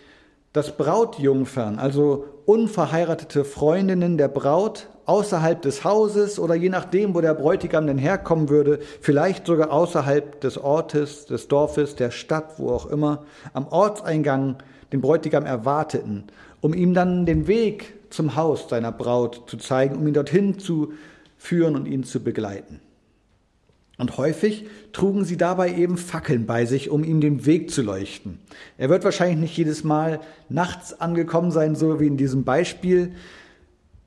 dass 0.53 0.77
Brautjungfern, 0.77 1.79
also 1.79 2.27
unverheiratete 2.45 3.45
Freundinnen 3.45 4.19
der 4.19 4.29
Braut, 4.29 4.89
außerhalb 5.07 5.61
des 5.61 5.83
Hauses 5.83 6.39
oder 6.39 6.55
je 6.55 6.69
nachdem, 6.69 7.15
wo 7.15 7.21
der 7.21 7.35
Bräutigam 7.35 7.87
denn 7.87 7.99
herkommen 7.99 8.49
würde, 8.49 8.79
vielleicht 9.01 9.47
sogar 9.47 9.73
außerhalb 9.73 10.41
des 10.41 10.57
Ortes, 10.57 11.27
des 11.27 11.49
Dorfes, 11.49 11.97
der 11.97 12.13
Stadt, 12.13 12.59
wo 12.59 12.71
auch 12.71 12.87
immer, 12.87 13.25
am 13.53 13.67
Ortseingang 13.69 14.57
den 14.93 15.01
Bräutigam 15.01 15.47
erwarteten, 15.47 16.25
um 16.61 16.75
ihm 16.75 16.95
dann 16.95 17.27
den 17.27 17.49
Weg 17.49 17.95
zum 18.11 18.37
Haus 18.37 18.69
seiner 18.69 18.93
Braut 18.93 19.43
zu 19.47 19.57
zeigen, 19.57 19.97
um 19.97 20.07
ihn 20.07 20.15
dorthin 20.15 20.59
zu 20.59 20.93
führen 21.37 21.75
und 21.75 21.87
ihn 21.87 22.05
zu 22.05 22.21
begleiten. 22.21 22.81
Und 24.01 24.17
häufig 24.17 24.65
trugen 24.95 25.27
sie 25.27 25.37
dabei 25.37 25.75
eben 25.75 25.99
Fackeln 25.99 26.47
bei 26.47 26.65
sich, 26.65 26.89
um 26.89 27.05
ihm 27.05 27.21
den 27.21 27.45
Weg 27.45 27.71
zu 27.71 27.83
leuchten. 27.83 28.39
Er 28.79 28.89
wird 28.89 29.05
wahrscheinlich 29.05 29.39
nicht 29.39 29.57
jedes 29.59 29.85
Mal 29.85 30.21
nachts 30.49 30.99
angekommen 30.99 31.51
sein, 31.51 31.77
so 31.77 32.01
wie 32.01 32.07
in 32.07 32.17
diesem 32.17 32.45
Beispiel. 32.45 33.13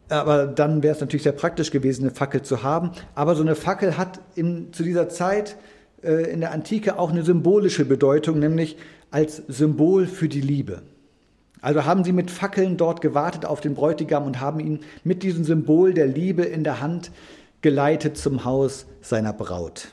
Aber 0.09 0.47
dann 0.47 0.81
wäre 0.81 0.95
es 0.95 0.99
natürlich 0.99 1.21
sehr 1.21 1.31
praktisch 1.31 1.69
gewesen, 1.69 2.05
eine 2.05 2.11
Fackel 2.11 2.41
zu 2.41 2.63
haben. 2.63 2.89
Aber 3.13 3.35
so 3.35 3.43
eine 3.43 3.53
Fackel 3.53 3.95
hat 3.95 4.19
in, 4.33 4.73
zu 4.73 4.81
dieser 4.81 5.09
Zeit 5.09 5.57
äh, 6.01 6.31
in 6.31 6.39
der 6.39 6.53
Antike 6.53 6.97
auch 6.97 7.11
eine 7.11 7.23
symbolische 7.23 7.85
Bedeutung, 7.85 8.39
nämlich 8.39 8.77
als 9.11 9.43
Symbol 9.47 10.07
für 10.07 10.27
die 10.27 10.41
Liebe. 10.41 10.81
Also 11.61 11.85
haben 11.85 12.03
sie 12.03 12.13
mit 12.13 12.31
Fackeln 12.31 12.77
dort 12.77 13.01
gewartet 13.01 13.45
auf 13.45 13.61
den 13.61 13.75
Bräutigam 13.75 14.25
und 14.25 14.41
haben 14.41 14.59
ihn 14.59 14.79
mit 15.03 15.21
diesem 15.21 15.43
Symbol 15.43 15.93
der 15.93 16.07
Liebe 16.07 16.41
in 16.41 16.63
der 16.63 16.81
Hand 16.81 17.11
geleitet 17.63 18.17
zum 18.17 18.45
Haus 18.45 18.85
seiner 19.01 19.33
Braut. 19.33 19.87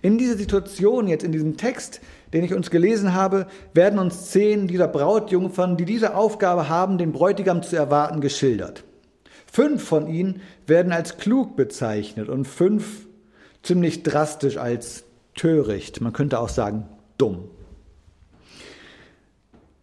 In 0.00 0.16
dieser 0.16 0.38
Situation, 0.38 1.06
jetzt 1.08 1.24
in 1.24 1.32
diesem 1.32 1.58
Text, 1.58 2.00
den 2.32 2.44
ich 2.44 2.54
uns 2.54 2.70
gelesen 2.70 3.12
habe, 3.12 3.46
werden 3.74 3.98
uns 3.98 4.30
zehn 4.30 4.68
dieser 4.68 4.88
Brautjungfern, 4.88 5.76
die 5.76 5.84
diese 5.84 6.14
Aufgabe 6.14 6.70
haben, 6.70 6.96
den 6.96 7.12
Bräutigam 7.12 7.62
zu 7.62 7.76
erwarten, 7.76 8.22
geschildert. 8.22 8.84
Fünf 9.52 9.84
von 9.84 10.06
ihnen 10.06 10.40
werden 10.66 10.92
als 10.92 11.18
klug 11.18 11.56
bezeichnet 11.56 12.30
und 12.30 12.46
fünf 12.46 13.06
ziemlich 13.62 14.02
drastisch 14.02 14.56
als 14.56 15.04
töricht, 15.34 16.00
man 16.00 16.12
könnte 16.12 16.40
auch 16.40 16.48
sagen 16.48 16.88
dumm. 17.18 17.50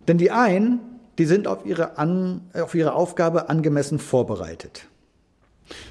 Denn 0.08 0.18
die 0.18 0.32
einen, 0.32 0.80
die 1.18 1.26
sind 1.26 1.48
auf 1.48 1.66
ihre, 1.66 1.98
An 1.98 2.42
auf 2.54 2.74
ihre 2.74 2.94
Aufgabe 2.94 3.50
angemessen 3.50 4.00
vorbereitet. 4.00 4.88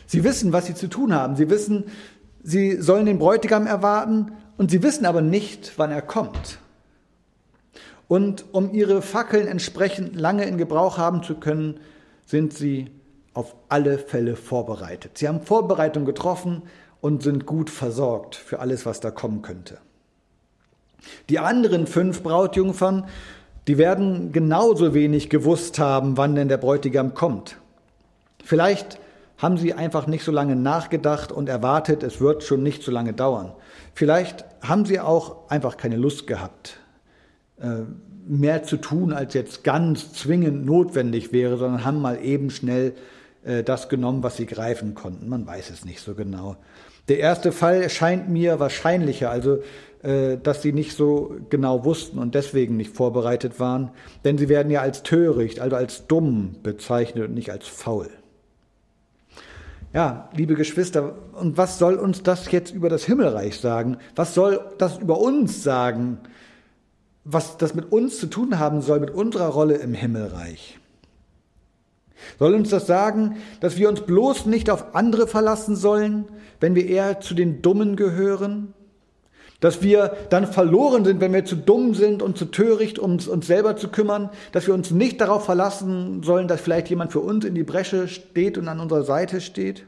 Sie 0.07 0.25
wissen, 0.25 0.53
was 0.53 0.67
sie 0.67 0.75
zu 0.75 0.89
tun 0.89 1.15
haben. 1.15 1.37
Sie 1.37 1.51
wissen, 1.51 1.85
sie 2.43 2.81
sollen 2.81 3.07
den 3.07 3.19
Bräutigam 3.19 3.67
erwarten 3.67 4.33
und 4.57 4.71
sie 4.71 4.83
wissen 4.83 5.07
aber 5.07 5.23
nicht, 5.23 5.73
wann 5.77 5.91
er 5.91 6.03
kommt. 6.03 6.59
Und 8.09 8.45
um 8.53 8.75
ihre 8.75 9.01
Fackeln 9.01 9.47
entsprechend 9.47 10.17
lange 10.17 10.45
in 10.45 10.59
Gebrauch 10.59 10.99
haben 10.99 11.23
zu 11.23 11.35
können, 11.35 11.81
sind 12.27 12.53
sie 12.53 12.91
auf 13.35 13.55
alle 13.69 13.99
Fälle 13.99 14.37
vorbereitet. 14.37 15.17
Sie 15.19 15.29
haben 15.29 15.41
Vorbereitung 15.41 16.05
getroffen 16.05 16.63
und 17.01 17.23
sind 17.23 17.47
gut 17.47 17.71
versorgt 17.71 18.35
für 18.35 18.61
alles, 18.61 18.85
was 18.85 19.01
da 19.01 19.11
kommen 19.11 19.43
könnte. 19.43 19.79
Die 21.29 21.39
anderen 21.39 21.87
fünf 21.87 22.23
Brautjungfern, 22.23 23.07
die 23.67 23.79
werden 23.79 24.33
genauso 24.33 24.95
wenig 24.95 25.31
gewusst 25.31 25.79
haben, 25.79 26.17
wann 26.17 26.35
denn 26.35 26.49
der 26.49 26.59
Bräutigam 26.59 27.15
kommt. 27.15 27.57
Vielleicht 28.45 28.99
haben 29.43 29.57
sie 29.57 29.75
einfach 29.75 30.07
nicht 30.07 30.23
so 30.23 30.31
lange 30.31 30.55
nachgedacht 30.55 31.33
und 31.33 31.49
erwartet, 31.49 32.05
es 32.05 32.21
wird 32.21 32.45
schon 32.45 32.63
nicht 32.63 32.85
so 32.85 32.93
lange 32.93 33.13
dauern. 33.13 33.53
Vielleicht 33.93 34.45
haben 34.63 34.85
sie 34.87 35.01
auch 35.01 35.51
einfach 35.51 35.77
keine 35.77 35.97
Lust 35.97 36.29
gehabt, 36.29 36.79
äh, 37.61 37.81
mehr 38.25 38.63
zu 38.63 38.77
tun, 38.77 39.13
als 39.13 39.35
jetzt 39.35 39.65
ganz 39.65 40.13
zwingend 40.13 40.65
notwendig 40.65 41.33
wäre, 41.33 41.57
sondern 41.57 41.85
haben 41.85 42.01
mal 42.01 42.23
eben 42.23 42.51
schnell 42.51 42.95
äh, 43.45 43.65
das 43.65 43.89
genommen, 43.89 44.23
was 44.23 44.37
sie 44.37 44.47
greifen 44.47 44.95
konnten. 44.95 45.29
Man 45.29 45.45
weiß 45.45 45.71
es 45.71 45.85
nicht 45.85 46.01
so 46.01 46.15
genau. 46.15 46.57
Der 47.09 47.19
erste 47.19 47.51
Fall 47.51 47.91
scheint 47.91 48.29
mir 48.29 48.61
wahrscheinlicher, 48.61 49.29
also 49.29 49.59
äh, 50.05 50.39
dass 50.41 50.63
sie 50.63 50.73
nicht 50.73 50.97
so 50.97 51.35
genau 51.51 51.85
wussten 51.85 52.21
und 52.21 52.37
deswegen 52.37 52.77
nicht 52.77 52.95
vorbereitet 52.95 53.59
waren, 53.59 53.91
denn 54.25 54.39
sie 54.39 54.49
werden 54.49 54.71
ja 54.71 54.83
als 54.83 55.03
töricht, 55.03 55.59
also 55.59 55.75
als 55.75 56.07
dumm 56.07 56.55
bezeichnet 56.63 57.29
und 57.29 57.35
nicht 57.35 57.51
als 57.51 57.67
faul. 57.67 58.09
Ja, 59.93 60.31
liebe 60.35 60.55
Geschwister, 60.55 61.17
und 61.35 61.59
was 61.59 61.79
soll 61.79 61.97
uns 61.97 62.23
das 62.23 62.51
jetzt 62.51 62.73
über 62.73 62.89
das 62.89 63.05
Himmelreich 63.05 63.61
sagen? 63.61 63.99
Was 64.17 64.33
soll 64.35 64.61
das 64.79 64.99
über 64.99 65.21
uns 65.21 65.63
sagen? 65.63 66.19
Was 67.25 67.59
das 67.59 67.75
mit 67.75 67.93
uns 67.93 68.19
zu 68.19 68.27
tun 68.27 68.59
haben 68.59 68.81
soll, 68.81 69.01
mit 69.01 69.11
unserer 69.11 69.49
Rolle 69.49 69.75
im 69.75 69.93
Himmelreich? 69.93 70.79
Soll 72.39 72.55
uns 72.55 72.71
das 72.71 72.87
sagen, 72.87 73.37
dass 73.61 73.77
wir 73.77 73.89
uns 73.89 74.01
bloß 74.01 74.47
nicht 74.47 74.71
auf 74.71 74.95
andere 74.95 75.27
verlassen 75.27 75.77
sollen, 75.77 76.25
wenn 76.61 76.75
wir 76.75 76.87
eher 76.87 77.21
zu 77.21 77.35
den 77.35 77.61
Dummen 77.61 77.97
gehören? 77.97 78.73
Dass 79.63 79.81
wir 79.81 80.17
dann 80.29 80.49
verloren 80.49 81.05
sind, 81.05 81.21
wenn 81.21 81.33
wir 81.33 81.45
zu 81.45 81.55
dumm 81.55 81.95
sind 81.95 82.21
und 82.21 82.37
zu 82.37 82.47
töricht, 82.47 82.99
um 82.99 83.13
uns 83.13 83.47
selber 83.47 83.77
zu 83.77 83.89
kümmern, 83.89 84.29
dass 84.51 84.67
wir 84.67 84.75
uns 84.75 84.91
nicht 84.91 85.21
darauf 85.21 85.45
verlassen 85.45 86.25
sollen, 86.25 86.49
dass 86.49 86.61
vielleicht 86.61 86.91
jemand 86.91 87.13
für 87.13 87.21
uns 87.21 87.45
in 87.45 87.55
die 87.55 87.63
Bresche 87.63 88.09
steht 88.09 88.59
und 88.59 88.67
an 88.67 88.81
unserer 88.81 89.05
Seite 89.05 89.41
steht, 89.41 89.85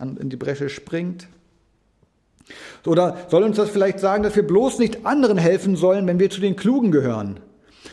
in 0.00 0.30
die 0.30 0.36
Bresche 0.36 0.70
springt. 0.70 1.28
Oder 2.86 3.18
soll 3.28 3.42
uns 3.42 3.58
das 3.58 3.68
vielleicht 3.68 4.00
sagen, 4.00 4.22
dass 4.22 4.36
wir 4.36 4.46
bloß 4.46 4.78
nicht 4.78 5.04
anderen 5.04 5.36
helfen 5.36 5.76
sollen, 5.76 6.06
wenn 6.06 6.18
wir 6.18 6.30
zu 6.30 6.40
den 6.40 6.56
Klugen 6.56 6.90
gehören? 6.90 7.40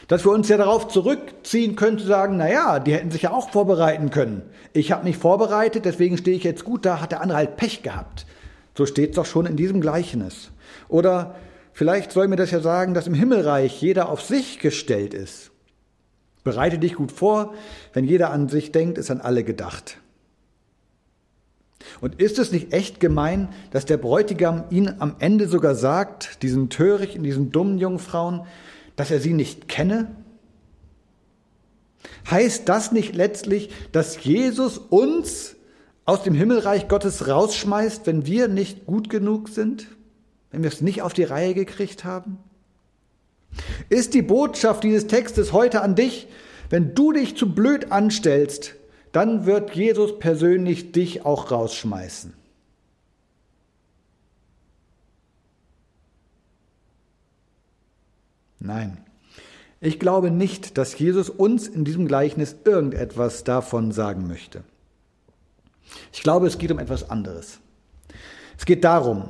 Dass 0.07 0.23
wir 0.23 0.31
uns 0.31 0.47
ja 0.47 0.55
darauf 0.55 0.87
zurückziehen 0.87 1.75
können 1.75 1.99
zu 1.99 2.07
sagen, 2.07 2.37
na 2.37 2.49
ja, 2.49 2.79
die 2.79 2.93
hätten 2.93 3.11
sich 3.11 3.23
ja 3.23 3.31
auch 3.31 3.49
vorbereiten 3.49 4.11
können. 4.11 4.43
Ich 4.71 4.93
habe 4.93 5.03
mich 5.03 5.17
vorbereitet, 5.17 5.83
deswegen 5.83 6.17
stehe 6.17 6.37
ich 6.37 6.45
jetzt 6.45 6.63
gut 6.63 6.85
da, 6.85 7.01
hat 7.01 7.11
der 7.11 7.19
andere 7.19 7.37
halt 7.37 7.57
Pech 7.57 7.83
gehabt. 7.83 8.25
So 8.77 8.85
steht 8.85 9.09
es 9.09 9.15
doch 9.17 9.25
schon 9.25 9.45
in 9.45 9.57
diesem 9.57 9.81
Gleichnis. 9.81 10.51
Oder 10.87 11.35
vielleicht 11.73 12.11
soll 12.11 12.27
mir 12.27 12.35
das 12.35 12.51
ja 12.51 12.59
sagen, 12.59 12.93
dass 12.93 13.07
im 13.07 13.13
Himmelreich 13.13 13.81
jeder 13.81 14.09
auf 14.09 14.21
sich 14.21 14.59
gestellt 14.59 15.13
ist. 15.13 15.51
Bereite 16.43 16.79
dich 16.79 16.95
gut 16.95 17.11
vor, 17.11 17.53
wenn 17.93 18.05
jeder 18.05 18.31
an 18.31 18.47
sich 18.47 18.71
denkt, 18.71 18.97
ist 18.97 19.11
an 19.11 19.21
alle 19.21 19.43
gedacht. 19.43 19.97
Und 22.01 22.21
ist 22.21 22.39
es 22.39 22.51
nicht 22.51 22.73
echt 22.73 22.99
gemein, 22.99 23.49
dass 23.71 23.85
der 23.85 23.97
Bräutigam 23.97 24.63
ihn 24.69 24.95
am 24.99 25.15
Ende 25.19 25.47
sogar 25.47 25.75
sagt, 25.75 26.41
diesen 26.43 26.69
törichten, 26.69 27.23
diesen 27.23 27.51
dummen 27.51 27.77
Jungfrauen, 27.77 28.45
dass 28.95 29.11
er 29.11 29.19
sie 29.19 29.33
nicht 29.33 29.67
kenne? 29.67 30.15
Heißt 32.29 32.67
das 32.69 32.91
nicht 32.91 33.15
letztlich, 33.15 33.69
dass 33.91 34.23
Jesus 34.23 34.77
uns 34.77 35.55
aus 36.05 36.23
dem 36.23 36.33
Himmelreich 36.33 36.87
Gottes 36.87 37.27
rausschmeißt, 37.27 38.05
wenn 38.07 38.25
wir 38.25 38.47
nicht 38.47 38.85
gut 38.85 39.09
genug 39.09 39.49
sind? 39.49 39.87
Wenn 40.51 40.63
wir 40.63 40.69
es 40.69 40.81
nicht 40.81 41.01
auf 41.01 41.13
die 41.13 41.23
Reihe 41.23 41.53
gekriegt 41.53 42.03
haben? 42.03 42.37
Ist 43.89 44.13
die 44.13 44.21
Botschaft 44.21 44.83
dieses 44.83 45.07
Textes 45.07 45.53
heute 45.53 45.81
an 45.81 45.95
dich, 45.95 46.27
wenn 46.69 46.93
du 46.93 47.11
dich 47.11 47.35
zu 47.35 47.53
blöd 47.53 47.91
anstellst, 47.91 48.75
dann 49.11 49.45
wird 49.45 49.75
Jesus 49.75 50.19
persönlich 50.19 50.91
dich 50.91 51.25
auch 51.25 51.49
rausschmeißen. 51.51 52.33
Nein, 58.59 58.97
ich 59.79 59.99
glaube 59.99 60.29
nicht, 60.29 60.77
dass 60.77 60.97
Jesus 60.97 61.29
uns 61.29 61.67
in 61.67 61.85
diesem 61.85 62.07
Gleichnis 62.07 62.55
irgendetwas 62.65 63.43
davon 63.43 63.91
sagen 63.91 64.27
möchte. 64.27 64.63
Ich 66.11 66.21
glaube, 66.21 66.47
es 66.47 66.57
geht 66.57 66.71
um 66.71 66.79
etwas 66.79 67.09
anderes. 67.09 67.59
Es 68.57 68.65
geht 68.65 68.83
darum, 68.83 69.29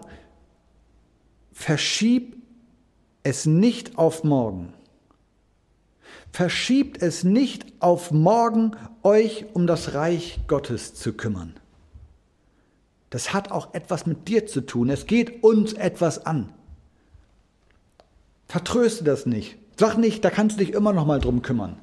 verschieb 1.57 2.37
es 3.23 3.47
nicht 3.47 3.97
auf 3.97 4.23
morgen. 4.23 4.73
Verschiebt 6.31 7.01
es 7.01 7.23
nicht 7.23 7.65
auf 7.79 8.11
morgen, 8.11 8.75
euch 9.01 9.47
um 9.53 9.65
das 9.65 9.95
Reich 9.95 10.39
Gottes 10.47 10.93
zu 10.93 11.13
kümmern. 11.13 11.55
Das 13.09 13.33
hat 13.33 13.51
auch 13.51 13.73
etwas 13.73 14.05
mit 14.05 14.27
dir 14.27 14.45
zu 14.45 14.61
tun. 14.61 14.91
Es 14.91 15.07
geht 15.07 15.43
uns 15.43 15.73
etwas 15.73 16.27
an. 16.27 16.53
Vertröste 18.47 19.03
das 19.03 19.25
nicht. 19.25 19.57
Sag 19.79 19.97
nicht, 19.97 20.23
da 20.23 20.29
kannst 20.29 20.59
du 20.59 20.63
dich 20.63 20.75
immer 20.75 20.93
noch 20.93 21.07
mal 21.07 21.19
drum 21.19 21.41
kümmern. 21.41 21.79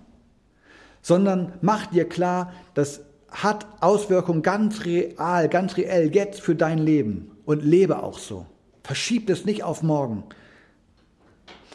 Sondern 1.03 1.53
mach 1.63 1.87
dir 1.87 2.09
klar, 2.09 2.53
das 2.75 3.01
hat 3.29 3.67
Auswirkungen 3.81 4.43
ganz 4.43 4.85
real, 4.85 5.49
ganz 5.49 5.77
reell 5.77 6.15
jetzt 6.15 6.41
für 6.41 6.55
dein 6.55 6.79
Leben 6.79 7.33
und 7.45 7.65
lebe 7.65 8.05
auch 8.05 8.21
so. 8.21 8.47
Verschiebt 8.85 9.31
es 9.31 9.45
nicht 9.45 9.65
auf 9.65 9.83
morgen. 9.83 10.25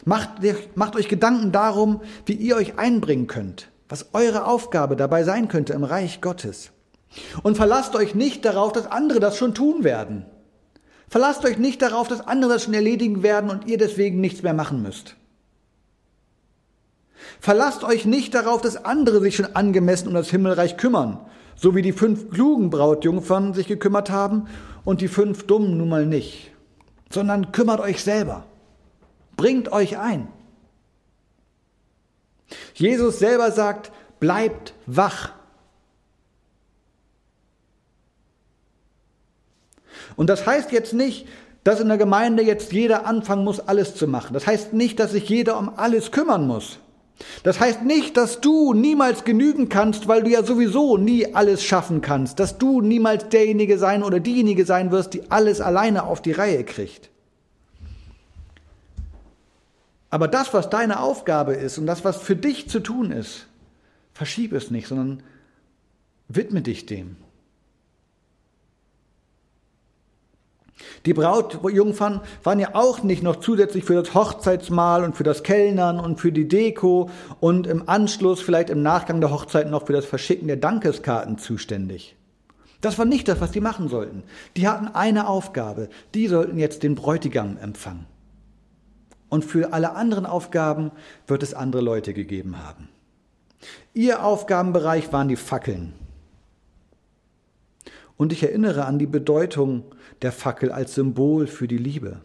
Macht, 0.04 0.30
macht 0.76 0.96
euch 0.96 1.08
Gedanken 1.08 1.52
darum, 1.52 2.00
wie 2.24 2.32
ihr 2.32 2.56
euch 2.56 2.78
einbringen 2.78 3.26
könnt, 3.26 3.68
was 3.88 4.14
eure 4.14 4.46
Aufgabe 4.46 4.96
dabei 4.96 5.24
sein 5.24 5.48
könnte 5.48 5.74
im 5.74 5.84
Reich 5.84 6.20
Gottes. 6.20 6.70
Und 7.42 7.56
verlasst 7.56 7.96
euch 7.96 8.14
nicht 8.14 8.44
darauf, 8.44 8.72
dass 8.72 8.86
andere 8.86 9.20
das 9.20 9.36
schon 9.36 9.54
tun 9.54 9.84
werden. 9.84 10.24
Verlasst 11.08 11.44
euch 11.44 11.58
nicht 11.58 11.82
darauf, 11.82 12.06
dass 12.06 12.26
andere 12.26 12.52
das 12.52 12.62
schon 12.62 12.74
erledigen 12.74 13.24
werden 13.24 13.50
und 13.50 13.66
ihr 13.66 13.76
deswegen 13.76 14.20
nichts 14.20 14.42
mehr 14.44 14.54
machen 14.54 14.80
müsst. 14.80 15.16
Verlasst 17.40 17.82
euch 17.82 18.04
nicht 18.04 18.34
darauf, 18.34 18.60
dass 18.60 18.84
andere 18.84 19.20
sich 19.20 19.34
schon 19.34 19.56
angemessen 19.56 20.06
um 20.08 20.14
das 20.14 20.30
Himmelreich 20.30 20.76
kümmern, 20.76 21.18
so 21.56 21.74
wie 21.74 21.82
die 21.82 21.92
fünf 21.92 22.30
klugen 22.30 22.70
Brautjungfern 22.70 23.52
sich 23.54 23.66
gekümmert 23.66 24.10
haben 24.10 24.46
und 24.84 25.00
die 25.00 25.08
fünf 25.08 25.46
dummen 25.46 25.76
nun 25.76 25.88
mal 25.88 26.06
nicht, 26.06 26.52
sondern 27.10 27.52
kümmert 27.52 27.80
euch 27.80 28.02
selber. 28.02 28.44
Bringt 29.36 29.72
euch 29.72 29.98
ein. 29.98 30.28
Jesus 32.74 33.18
selber 33.18 33.52
sagt, 33.52 33.92
bleibt 34.20 34.74
wach. 34.86 35.32
Und 40.16 40.28
das 40.28 40.46
heißt 40.46 40.72
jetzt 40.72 40.92
nicht, 40.92 41.26
dass 41.64 41.80
in 41.80 41.88
der 41.88 41.98
Gemeinde 41.98 42.42
jetzt 42.42 42.72
jeder 42.72 43.06
anfangen 43.06 43.44
muss, 43.44 43.60
alles 43.60 43.94
zu 43.94 44.06
machen. 44.06 44.34
Das 44.34 44.46
heißt 44.46 44.72
nicht, 44.72 44.98
dass 44.98 45.12
sich 45.12 45.28
jeder 45.28 45.58
um 45.58 45.78
alles 45.78 46.10
kümmern 46.10 46.46
muss. 46.46 46.78
Das 47.42 47.60
heißt 47.60 47.82
nicht, 47.82 48.16
dass 48.16 48.40
du 48.40 48.72
niemals 48.74 49.24
genügen 49.24 49.68
kannst, 49.68 50.08
weil 50.08 50.22
du 50.22 50.30
ja 50.30 50.42
sowieso 50.42 50.96
nie 50.96 51.34
alles 51.34 51.62
schaffen 51.62 52.00
kannst, 52.00 52.38
dass 52.40 52.58
du 52.58 52.80
niemals 52.80 53.28
derjenige 53.28 53.78
sein 53.78 54.02
oder 54.02 54.20
diejenige 54.20 54.64
sein 54.64 54.90
wirst, 54.90 55.14
die 55.14 55.30
alles 55.30 55.60
alleine 55.60 56.04
auf 56.04 56.22
die 56.22 56.32
Reihe 56.32 56.64
kriegt. 56.64 57.10
Aber 60.10 60.26
das, 60.26 60.52
was 60.52 60.70
deine 60.70 61.00
Aufgabe 61.00 61.54
ist 61.54 61.78
und 61.78 61.86
das, 61.86 62.04
was 62.04 62.16
für 62.16 62.36
dich 62.36 62.68
zu 62.68 62.80
tun 62.80 63.12
ist, 63.12 63.46
verschieb 64.12 64.52
es 64.52 64.70
nicht, 64.70 64.88
sondern 64.88 65.22
widme 66.28 66.62
dich 66.62 66.86
dem. 66.86 67.16
Die 71.06 71.14
Brautjungfern 71.14 72.20
waren 72.42 72.60
ja 72.60 72.74
auch 72.74 73.02
nicht 73.02 73.22
noch 73.22 73.36
zusätzlich 73.36 73.84
für 73.84 73.94
das 73.94 74.14
Hochzeitsmahl 74.14 75.04
und 75.04 75.16
für 75.16 75.24
das 75.24 75.42
Kellnern 75.42 76.00
und 76.00 76.20
für 76.20 76.32
die 76.32 76.48
Deko 76.48 77.10
und 77.40 77.66
im 77.66 77.88
Anschluss, 77.88 78.40
vielleicht 78.40 78.70
im 78.70 78.82
Nachgang 78.82 79.20
der 79.20 79.30
Hochzeit 79.30 79.70
noch 79.70 79.86
für 79.86 79.92
das 79.92 80.04
Verschicken 80.04 80.48
der 80.48 80.56
Dankeskarten 80.56 81.38
zuständig. 81.38 82.16
Das 82.80 82.98
war 82.98 83.04
nicht 83.04 83.28
das, 83.28 83.40
was 83.40 83.50
die 83.50 83.60
machen 83.60 83.88
sollten. 83.88 84.22
Die 84.56 84.66
hatten 84.66 84.88
eine 84.88 85.28
Aufgabe. 85.28 85.88
Die 86.14 86.28
sollten 86.28 86.58
jetzt 86.58 86.82
den 86.82 86.94
Bräutigam 86.94 87.58
empfangen. 87.58 88.06
Und 89.28 89.44
für 89.44 89.72
alle 89.72 89.94
anderen 89.94 90.26
Aufgaben 90.26 90.90
wird 91.26 91.42
es 91.42 91.54
andere 91.54 91.82
Leute 91.82 92.14
gegeben 92.14 92.58
haben. 92.58 92.88
Ihr 93.92 94.24
Aufgabenbereich 94.24 95.12
waren 95.12 95.28
die 95.28 95.36
Fackeln. 95.36 95.92
Und 98.16 98.32
ich 98.32 98.42
erinnere 98.42 98.84
an 98.86 98.98
die 98.98 99.06
Bedeutung 99.06 99.84
der 100.22 100.32
Fackel 100.32 100.70
als 100.72 100.94
Symbol 100.94 101.46
für 101.46 101.68
die 101.68 101.78
Liebe. 101.78 102.20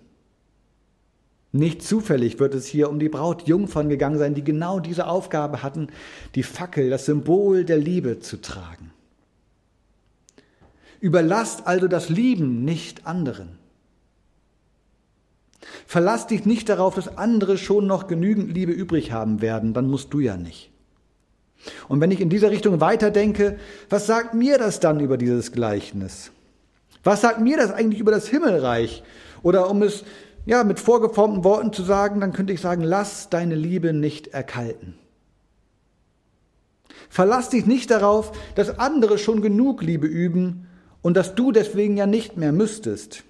Nicht 1.51 1.81
zufällig 1.81 2.39
wird 2.39 2.53
es 2.53 2.65
hier 2.65 2.89
um 2.89 2.99
die 2.99 3.07
Brautjungfern 3.07 3.87
gegangen 3.87 4.17
sein, 4.17 4.35
die 4.35 4.43
genau 4.43 4.81
diese 4.81 5.07
Aufgabe 5.07 5.63
hatten, 5.63 5.87
die 6.35 6.43
Fackel, 6.43 6.89
das 6.89 7.05
Symbol 7.05 7.63
der 7.63 7.77
Liebe 7.77 8.19
zu 8.19 8.41
tragen. 8.41 8.91
Überlasst 10.99 11.65
also 11.65 11.87
das 11.87 12.09
Lieben 12.09 12.65
nicht 12.65 13.07
anderen. 13.07 13.57
Verlass 15.87 16.27
dich 16.27 16.45
nicht 16.45 16.67
darauf, 16.67 16.95
dass 16.95 17.17
andere 17.17 17.57
schon 17.57 17.87
noch 17.87 18.07
genügend 18.07 18.53
Liebe 18.53 18.73
übrig 18.73 19.13
haben 19.13 19.41
werden, 19.41 19.73
dann 19.73 19.89
musst 19.89 20.13
du 20.13 20.19
ja 20.19 20.35
nicht. 20.35 20.71
Und 21.87 22.01
wenn 22.01 22.11
ich 22.11 22.19
in 22.19 22.29
dieser 22.29 22.51
Richtung 22.51 22.81
weiterdenke, 22.81 23.57
was 23.89 24.07
sagt 24.07 24.33
mir 24.33 24.57
das 24.57 24.79
dann 24.79 24.99
über 24.99 25.17
dieses 25.17 25.51
Gleichnis? 25.51 26.31
Was 27.05 27.21
sagt 27.21 27.39
mir 27.39 27.55
das 27.55 27.71
eigentlich 27.71 28.01
über 28.01 28.11
das 28.11 28.27
Himmelreich? 28.27 29.03
Oder 29.43 29.69
um 29.69 29.83
es 29.83 30.03
ja 30.45 30.63
mit 30.63 30.79
vorgeformten 30.79 31.43
Worten 31.43 31.71
zu 31.71 31.83
sagen, 31.83 32.19
dann 32.19 32.33
könnte 32.33 32.51
ich 32.51 32.59
sagen, 32.59 32.83
lass 32.83 33.29
deine 33.29 33.53
Liebe 33.53 33.93
nicht 33.93 34.27
erkalten. 34.27 34.95
Verlass 37.07 37.49
dich 37.49 37.67
nicht 37.67 37.91
darauf, 37.91 38.31
dass 38.55 38.79
andere 38.79 39.19
schon 39.19 39.43
genug 39.43 39.83
Liebe 39.83 40.07
üben 40.07 40.67
und 41.03 41.15
dass 41.15 41.35
du 41.35 41.51
deswegen 41.51 41.95
ja 41.95 42.07
nicht 42.07 42.37
mehr 42.37 42.51
müsstest. 42.51 43.23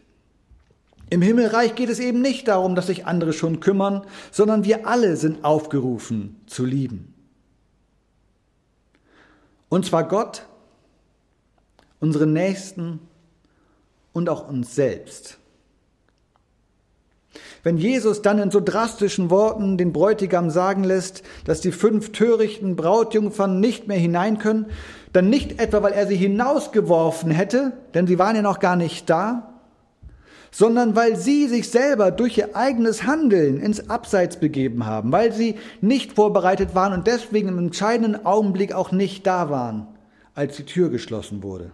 Im 1.10 1.22
Himmelreich 1.22 1.76
geht 1.76 1.90
es 1.90 2.00
eben 2.00 2.22
nicht 2.22 2.48
darum, 2.48 2.76
dass 2.76 2.88
sich 2.88 3.06
andere 3.06 3.34
schon 3.34 3.60
kümmern, 3.60 4.06
sondern 4.32 4.64
wir 4.64 4.88
alle 4.88 5.18
sind 5.18 5.44
aufgerufen 5.44 6.40
zu 6.48 6.64
lieben. 6.64 7.14
Und 9.68 9.86
zwar 9.86 10.08
Gott, 10.08 10.48
unsere 12.00 12.26
Nächsten 12.26 13.02
und 14.16 14.30
auch 14.30 14.48
uns 14.48 14.74
selbst. 14.74 15.38
Wenn 17.64 17.78
Jesus 17.78 18.22
dann 18.22 18.40
in 18.40 18.50
so 18.50 18.62
drastischen 18.62 19.30
Worten 19.30 19.78
den 19.78 19.92
Bräutigam 19.92 20.50
sagen 20.50 20.86
lässt, 20.86 21.22
dass 21.46 21.60
die 21.60 21.74
fünf 21.74 22.12
törichten 22.12 22.78
Brautjungfern 22.78 23.60
nicht 23.60 23.88
mehr 23.88 23.98
hinein 23.98 24.38
können, 24.38 24.68
dann 25.12 25.30
nicht 25.30 25.60
etwa, 25.60 25.84
weil 25.84 25.92
er 25.92 26.08
sie 26.08 26.16
hinausgeworfen 26.16 27.32
hätte, 27.32 27.74
denn 27.94 28.08
sie 28.08 28.18
waren 28.18 28.38
ja 28.38 28.42
noch 28.42 28.60
gar 28.60 28.78
nicht 28.78 29.10
da, 29.10 29.54
sondern 30.50 30.96
weil 30.96 31.18
sie 31.18 31.48
sich 31.48 31.70
selber 31.70 32.12
durch 32.12 32.38
ihr 32.38 32.56
eigenes 32.56 33.04
Handeln 33.04 33.60
ins 33.60 33.90
Abseits 33.90 34.38
begeben 34.40 34.86
haben, 34.86 35.12
weil 35.12 35.34
sie 35.34 35.56
nicht 35.82 36.14
vorbereitet 36.14 36.74
waren 36.74 36.94
und 36.94 37.08
deswegen 37.08 37.50
im 37.50 37.58
entscheidenden 37.58 38.26
Augenblick 38.26 38.72
auch 38.72 38.94
nicht 38.94 39.28
da 39.28 39.50
waren, 39.50 39.88
als 40.36 40.56
die 40.56 40.64
Tür 40.64 40.90
geschlossen 40.90 41.44
wurde. 41.44 41.72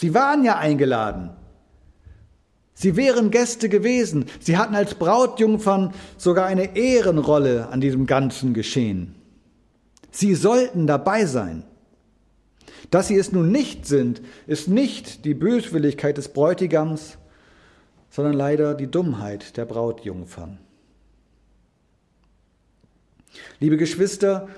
Sie 0.00 0.14
waren 0.14 0.44
ja 0.44 0.56
eingeladen. 0.56 1.28
Sie 2.72 2.96
wären 2.96 3.30
Gäste 3.30 3.68
gewesen. 3.68 4.24
Sie 4.40 4.56
hatten 4.56 4.74
als 4.74 4.94
Brautjungfern 4.94 5.92
sogar 6.16 6.46
eine 6.46 6.74
Ehrenrolle 6.74 7.68
an 7.68 7.82
diesem 7.82 8.06
ganzen 8.06 8.54
Geschehen. 8.54 9.14
Sie 10.10 10.34
sollten 10.34 10.86
dabei 10.86 11.26
sein. 11.26 11.64
Dass 12.90 13.08
sie 13.08 13.18
es 13.18 13.30
nun 13.32 13.52
nicht 13.52 13.86
sind, 13.86 14.22
ist 14.46 14.68
nicht 14.68 15.26
die 15.26 15.34
Böswilligkeit 15.34 16.16
des 16.16 16.28
Bräutigams, 16.28 17.18
sondern 18.08 18.32
leider 18.32 18.72
die 18.72 18.90
Dummheit 18.90 19.58
der 19.58 19.66
Brautjungfern. 19.66 20.56
Liebe 23.58 23.76
Geschwister, 23.76 24.48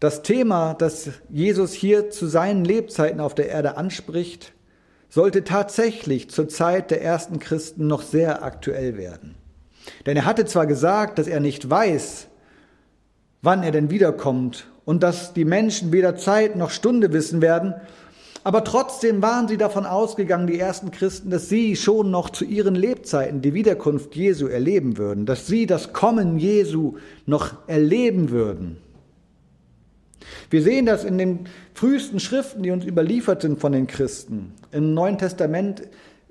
das 0.00 0.22
Thema, 0.22 0.74
das 0.74 1.12
Jesus 1.30 1.72
hier 1.72 2.10
zu 2.10 2.26
seinen 2.26 2.66
Lebzeiten 2.66 3.20
auf 3.20 3.34
der 3.34 3.48
Erde 3.48 3.78
anspricht, 3.78 4.52
sollte 5.08 5.44
tatsächlich 5.44 6.30
zur 6.30 6.48
Zeit 6.48 6.90
der 6.90 7.02
ersten 7.02 7.38
Christen 7.38 7.86
noch 7.86 8.02
sehr 8.02 8.42
aktuell 8.42 8.96
werden. 8.96 9.34
Denn 10.04 10.16
er 10.16 10.24
hatte 10.24 10.44
zwar 10.44 10.66
gesagt, 10.66 11.18
dass 11.18 11.28
er 11.28 11.40
nicht 11.40 11.68
weiß, 11.68 12.26
wann 13.42 13.62
er 13.62 13.70
denn 13.70 13.90
wiederkommt 13.90 14.66
und 14.84 15.02
dass 15.02 15.32
die 15.32 15.44
Menschen 15.44 15.92
weder 15.92 16.16
Zeit 16.16 16.56
noch 16.56 16.70
Stunde 16.70 17.12
wissen 17.12 17.40
werden, 17.40 17.74
aber 18.46 18.62
trotzdem 18.62 19.22
waren 19.22 19.48
sie 19.48 19.56
davon 19.56 19.86
ausgegangen, 19.86 20.46
die 20.46 20.60
ersten 20.60 20.92
Christen, 20.92 21.30
dass 21.30 21.48
sie 21.48 21.74
schon 21.74 22.12
noch 22.12 22.30
zu 22.30 22.44
ihren 22.44 22.76
Lebzeiten 22.76 23.42
die 23.42 23.54
Wiederkunft 23.54 24.14
Jesu 24.14 24.46
erleben 24.46 24.98
würden, 24.98 25.26
dass 25.26 25.48
sie 25.48 25.66
das 25.66 25.92
Kommen 25.92 26.38
Jesu 26.38 26.94
noch 27.26 27.54
erleben 27.66 28.30
würden. 28.30 28.76
Wir 30.50 30.62
sehen 30.62 30.86
das 30.86 31.04
in 31.04 31.18
den 31.18 31.48
frühesten 31.74 32.20
Schriften, 32.20 32.62
die 32.62 32.70
uns 32.70 32.84
überliefert 32.84 33.42
sind 33.42 33.60
von 33.60 33.72
den 33.72 33.86
Christen. 33.86 34.52
Im 34.72 34.94
Neuen 34.94 35.18
Testament 35.18 35.82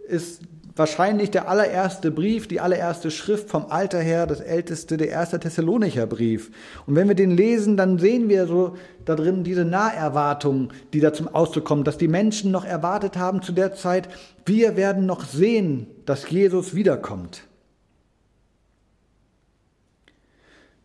ist 0.08 0.41
wahrscheinlich 0.75 1.31
der 1.31 1.47
allererste 1.47 2.12
Brief, 2.12 2.47
die 2.47 2.60
allererste 2.60 3.10
Schrift 3.10 3.49
vom 3.49 3.67
Alter 3.67 3.99
her, 3.99 4.27
das 4.27 4.41
älteste, 4.41 4.97
der 4.97 5.10
erste 5.10 5.39
Thessalonicher 5.39 6.05
Brief. 6.05 6.51
Und 6.86 6.95
wenn 6.95 7.08
wir 7.08 7.15
den 7.15 7.31
lesen, 7.31 7.77
dann 7.77 7.97
sehen 7.97 8.27
wir 8.27 8.45
so 8.47 8.75
da 9.05 9.15
drin 9.15 9.43
diese 9.43 9.63
Naherwartung, 9.63 10.71
die 10.93 10.99
da 10.99 11.13
zum 11.13 11.27
Ausdruck 11.27 11.65
kommt, 11.65 11.88
dass 11.88 11.97
die 11.97 12.08
Menschen 12.08 12.51
noch 12.51 12.65
erwartet 12.65 13.17
haben 13.17 13.41
zu 13.41 13.53
der 13.53 13.73
Zeit, 13.73 14.10
wir 14.45 14.75
werden 14.75 15.05
noch 15.05 15.23
sehen, 15.23 15.88
dass 16.05 16.29
Jesus 16.29 16.75
wiederkommt. 16.75 17.43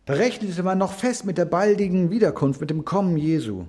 rechnete 0.11 0.63
man 0.63 0.77
noch 0.77 0.93
fest 0.93 1.25
mit 1.25 1.37
der 1.37 1.45
baldigen 1.45 2.11
Wiederkunft, 2.11 2.61
mit 2.61 2.69
dem 2.69 2.85
Kommen 2.85 3.17
Jesu. 3.17 3.65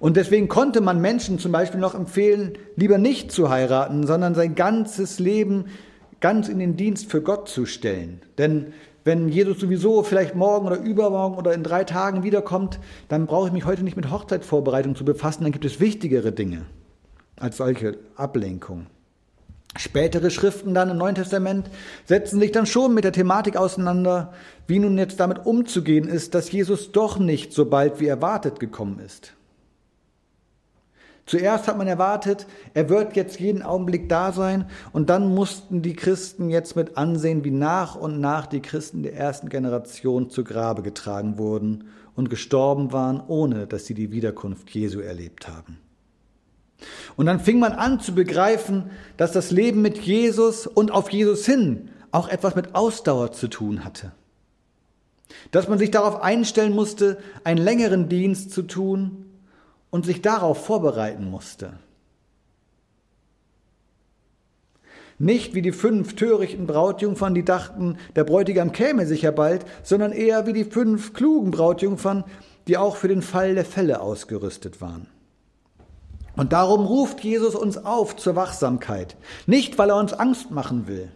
Und 0.00 0.16
deswegen 0.16 0.48
konnte 0.48 0.80
man 0.80 1.00
Menschen 1.00 1.38
zum 1.38 1.52
Beispiel 1.52 1.80
noch 1.80 1.94
empfehlen, 1.94 2.58
lieber 2.76 2.98
nicht 2.98 3.32
zu 3.32 3.50
heiraten, 3.50 4.06
sondern 4.06 4.34
sein 4.34 4.54
ganzes 4.54 5.18
Leben 5.18 5.66
ganz 6.20 6.48
in 6.48 6.58
den 6.58 6.76
Dienst 6.76 7.10
für 7.10 7.20
Gott 7.20 7.48
zu 7.48 7.66
stellen. 7.66 8.22
Denn 8.38 8.72
wenn 9.04 9.28
Jesus 9.28 9.60
sowieso 9.60 10.02
vielleicht 10.02 10.34
morgen 10.34 10.66
oder 10.66 10.78
übermorgen 10.78 11.36
oder 11.36 11.52
in 11.52 11.62
drei 11.62 11.84
Tagen 11.84 12.22
wiederkommt, 12.22 12.80
dann 13.08 13.26
brauche 13.26 13.48
ich 13.48 13.52
mich 13.52 13.66
heute 13.66 13.84
nicht 13.84 13.96
mit 13.96 14.10
Hochzeitsvorbereitung 14.10 14.96
zu 14.96 15.04
befassen, 15.04 15.42
dann 15.42 15.52
gibt 15.52 15.66
es 15.66 15.80
wichtigere 15.80 16.32
Dinge 16.32 16.62
als 17.36 17.58
solche 17.58 17.98
Ablenkung. 18.16 18.86
Spätere 19.76 20.30
Schriften 20.30 20.72
dann 20.72 20.90
im 20.90 20.98
Neuen 20.98 21.16
Testament 21.16 21.68
setzen 22.04 22.38
sich 22.38 22.52
dann 22.52 22.66
schon 22.66 22.94
mit 22.94 23.04
der 23.04 23.12
Thematik 23.12 23.56
auseinander, 23.56 24.32
wie 24.68 24.78
nun 24.78 24.98
jetzt 24.98 25.18
damit 25.18 25.46
umzugehen 25.46 26.06
ist, 26.06 26.34
dass 26.34 26.52
Jesus 26.52 26.92
doch 26.92 27.18
nicht 27.18 27.52
so 27.52 27.66
bald 27.66 27.98
wie 27.98 28.06
erwartet 28.06 28.60
gekommen 28.60 29.00
ist. 29.00 29.34
Zuerst 31.26 31.68
hat 31.68 31.78
man 31.78 31.88
erwartet, 31.88 32.46
er 32.74 32.90
wird 32.90 33.16
jetzt 33.16 33.40
jeden 33.40 33.62
Augenblick 33.62 34.10
da 34.10 34.30
sein 34.30 34.66
und 34.92 35.08
dann 35.08 35.34
mussten 35.34 35.80
die 35.80 35.94
Christen 35.94 36.50
jetzt 36.50 36.76
mit 36.76 36.98
ansehen, 36.98 37.44
wie 37.44 37.50
nach 37.50 37.96
und 37.96 38.20
nach 38.20 38.46
die 38.46 38.60
Christen 38.60 39.02
der 39.02 39.16
ersten 39.16 39.48
Generation 39.48 40.28
zu 40.28 40.44
Grabe 40.44 40.82
getragen 40.82 41.38
wurden 41.38 41.84
und 42.14 42.28
gestorben 42.28 42.92
waren, 42.92 43.22
ohne 43.26 43.66
dass 43.66 43.86
sie 43.86 43.94
die 43.94 44.12
Wiederkunft 44.12 44.70
Jesu 44.70 45.00
erlebt 45.00 45.48
haben. 45.48 45.78
Und 47.16 47.26
dann 47.26 47.40
fing 47.40 47.58
man 47.58 47.72
an 47.72 48.00
zu 48.00 48.14
begreifen, 48.14 48.90
dass 49.16 49.32
das 49.32 49.50
Leben 49.50 49.82
mit 49.82 49.98
Jesus 49.98 50.66
und 50.66 50.90
auf 50.90 51.10
Jesus 51.10 51.46
hin 51.46 51.90
auch 52.10 52.28
etwas 52.28 52.54
mit 52.54 52.74
Ausdauer 52.74 53.32
zu 53.32 53.48
tun 53.48 53.84
hatte. 53.84 54.12
Dass 55.50 55.68
man 55.68 55.78
sich 55.78 55.90
darauf 55.90 56.22
einstellen 56.22 56.74
musste, 56.74 57.18
einen 57.44 57.62
längeren 57.62 58.08
Dienst 58.08 58.52
zu 58.52 58.62
tun, 58.62 59.24
und 59.94 60.04
sich 60.04 60.22
darauf 60.22 60.66
vorbereiten 60.66 61.30
musste. 61.30 61.74
Nicht 65.20 65.54
wie 65.54 65.62
die 65.62 65.70
fünf 65.70 66.16
törichten 66.16 66.66
Brautjungfern, 66.66 67.32
die 67.32 67.44
dachten, 67.44 67.96
der 68.16 68.24
Bräutigam 68.24 68.72
käme 68.72 69.06
sicher 69.06 69.30
bald, 69.30 69.64
sondern 69.84 70.10
eher 70.10 70.48
wie 70.48 70.52
die 70.52 70.64
fünf 70.64 71.12
klugen 71.12 71.52
Brautjungfern, 71.52 72.24
die 72.66 72.76
auch 72.76 72.96
für 72.96 73.06
den 73.06 73.22
Fall 73.22 73.54
der 73.54 73.64
Fälle 73.64 74.00
ausgerüstet 74.00 74.80
waren. 74.80 75.06
Und 76.36 76.52
darum 76.52 76.84
ruft 76.84 77.20
Jesus 77.20 77.54
uns 77.54 77.78
auf 77.78 78.16
zur 78.16 78.36
Wachsamkeit, 78.36 79.16
nicht 79.46 79.78
weil 79.78 79.90
er 79.90 79.96
uns 79.96 80.12
Angst 80.12 80.50
machen 80.50 80.86
will. 80.86 81.10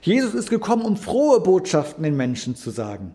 Jesus 0.00 0.34
ist 0.34 0.50
gekommen, 0.50 0.82
um 0.82 0.96
frohe 0.96 1.40
Botschaften 1.40 2.02
den 2.02 2.16
Menschen 2.16 2.56
zu 2.56 2.70
sagen. 2.70 3.14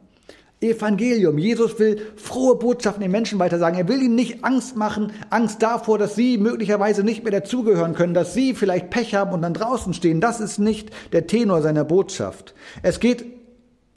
Evangelium. 0.61 1.39
Jesus 1.39 1.79
will 1.79 1.99
frohe 2.17 2.55
Botschaften 2.55 3.01
den 3.01 3.11
Menschen 3.11 3.39
weitersagen. 3.39 3.79
Er 3.79 3.87
will 3.87 4.01
ihnen 4.01 4.13
nicht 4.13 4.43
Angst 4.43 4.75
machen, 4.75 5.11
Angst 5.31 5.63
davor, 5.63 5.97
dass 5.97 6.13
sie 6.13 6.37
möglicherweise 6.37 7.03
nicht 7.03 7.23
mehr 7.23 7.31
dazugehören 7.31 7.95
können, 7.95 8.13
dass 8.13 8.35
sie 8.35 8.53
vielleicht 8.53 8.91
Pech 8.91 9.15
haben 9.15 9.33
und 9.33 9.41
dann 9.41 9.55
draußen 9.55 9.95
stehen. 9.95 10.21
Das 10.21 10.39
ist 10.39 10.59
nicht 10.59 10.91
der 11.13 11.25
Tenor 11.25 11.63
seiner 11.63 11.83
Botschaft. 11.83 12.53
Es 12.83 12.99
geht 12.99 13.25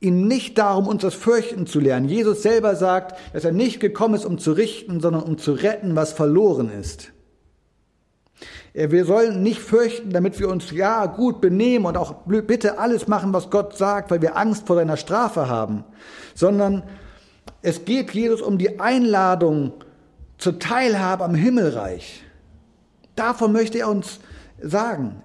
ihm 0.04 0.28
nicht 0.28 0.58
darum, 0.58 0.86
uns 0.86 1.02
das 1.02 1.14
Fürchten 1.14 1.66
zu 1.66 1.80
lernen. 1.80 2.08
Jesus 2.08 2.42
selber 2.42 2.76
sagt, 2.76 3.18
dass 3.32 3.44
er 3.44 3.52
nicht 3.52 3.80
gekommen 3.80 4.14
ist, 4.14 4.24
um 4.24 4.38
zu 4.38 4.52
richten, 4.52 5.00
sondern 5.00 5.22
um 5.22 5.38
zu 5.38 5.52
retten, 5.52 5.96
was 5.96 6.12
verloren 6.12 6.70
ist. 6.70 7.10
Wir 8.72 9.04
sollen 9.04 9.42
nicht 9.42 9.60
fürchten, 9.60 10.10
damit 10.10 10.40
wir 10.40 10.48
uns 10.48 10.72
ja 10.72 11.06
gut 11.06 11.40
benehmen 11.40 11.86
und 11.86 11.96
auch 11.96 12.22
bitte 12.26 12.78
alles 12.78 13.06
machen, 13.06 13.32
was 13.32 13.48
Gott 13.48 13.76
sagt, 13.76 14.10
weil 14.10 14.20
wir 14.20 14.36
Angst 14.36 14.66
vor 14.66 14.76
seiner 14.76 14.96
Strafe 14.96 15.48
haben, 15.48 15.84
sondern 16.34 16.82
es 17.62 17.84
geht 17.84 18.10
Jesus 18.10 18.42
um 18.42 18.58
die 18.58 18.80
Einladung 18.80 19.72
zur 20.38 20.58
Teilhabe 20.58 21.24
am 21.24 21.36
Himmelreich. 21.36 22.24
Davon 23.14 23.52
möchte 23.52 23.78
er 23.78 23.88
uns 23.88 24.18
sagen. 24.60 25.22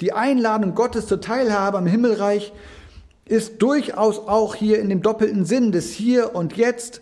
Die 0.00 0.12
Einladung 0.12 0.74
Gottes 0.74 1.06
zur 1.06 1.20
Teilhabe 1.20 1.78
am 1.78 1.86
Himmelreich 1.86 2.52
ist 3.24 3.62
durchaus 3.62 4.18
auch 4.18 4.54
hier 4.54 4.80
in 4.80 4.88
dem 4.88 5.02
doppelten 5.02 5.44
Sinn 5.44 5.72
des 5.72 5.90
Hier 5.90 6.34
und 6.34 6.56
Jetzt 6.56 7.00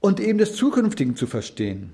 und 0.00 0.18
eben 0.20 0.38
des 0.38 0.56
Zukünftigen 0.56 1.16
zu 1.16 1.26
verstehen. 1.26 1.92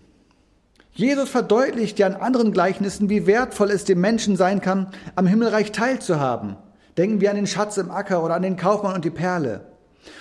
Jesus 0.93 1.29
verdeutlicht 1.29 1.99
ja 1.99 2.07
in 2.07 2.15
anderen 2.15 2.53
Gleichnissen, 2.53 3.11
wie 3.11 3.27
wertvoll 3.27 3.71
es 3.71 3.85
dem 3.85 4.01
Menschen 4.01 4.37
sein 4.37 4.63
kann, 4.63 4.89
am 5.15 5.27
Himmelreich 5.27 5.73
teilzuhaben. 5.73 6.57
Denken 6.97 7.21
wir 7.21 7.29
an 7.29 7.37
den 7.37 7.47
Schatz 7.47 7.77
im 7.77 7.91
Acker 7.91 8.25
oder 8.25 8.35
an 8.35 8.43
den 8.43 8.57
Kaufmann 8.57 8.95
und 8.95 9.05
die 9.05 9.11
Perle. 9.11 9.67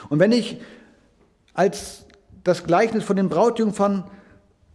Und 0.09 0.19
wenn 0.19 0.33
ich 0.33 0.59
als 1.53 2.05
das 2.43 2.65
Gleichnis 2.65 3.05
von 3.05 3.15
den 3.15 3.29
Brautjungfern, 3.29 4.03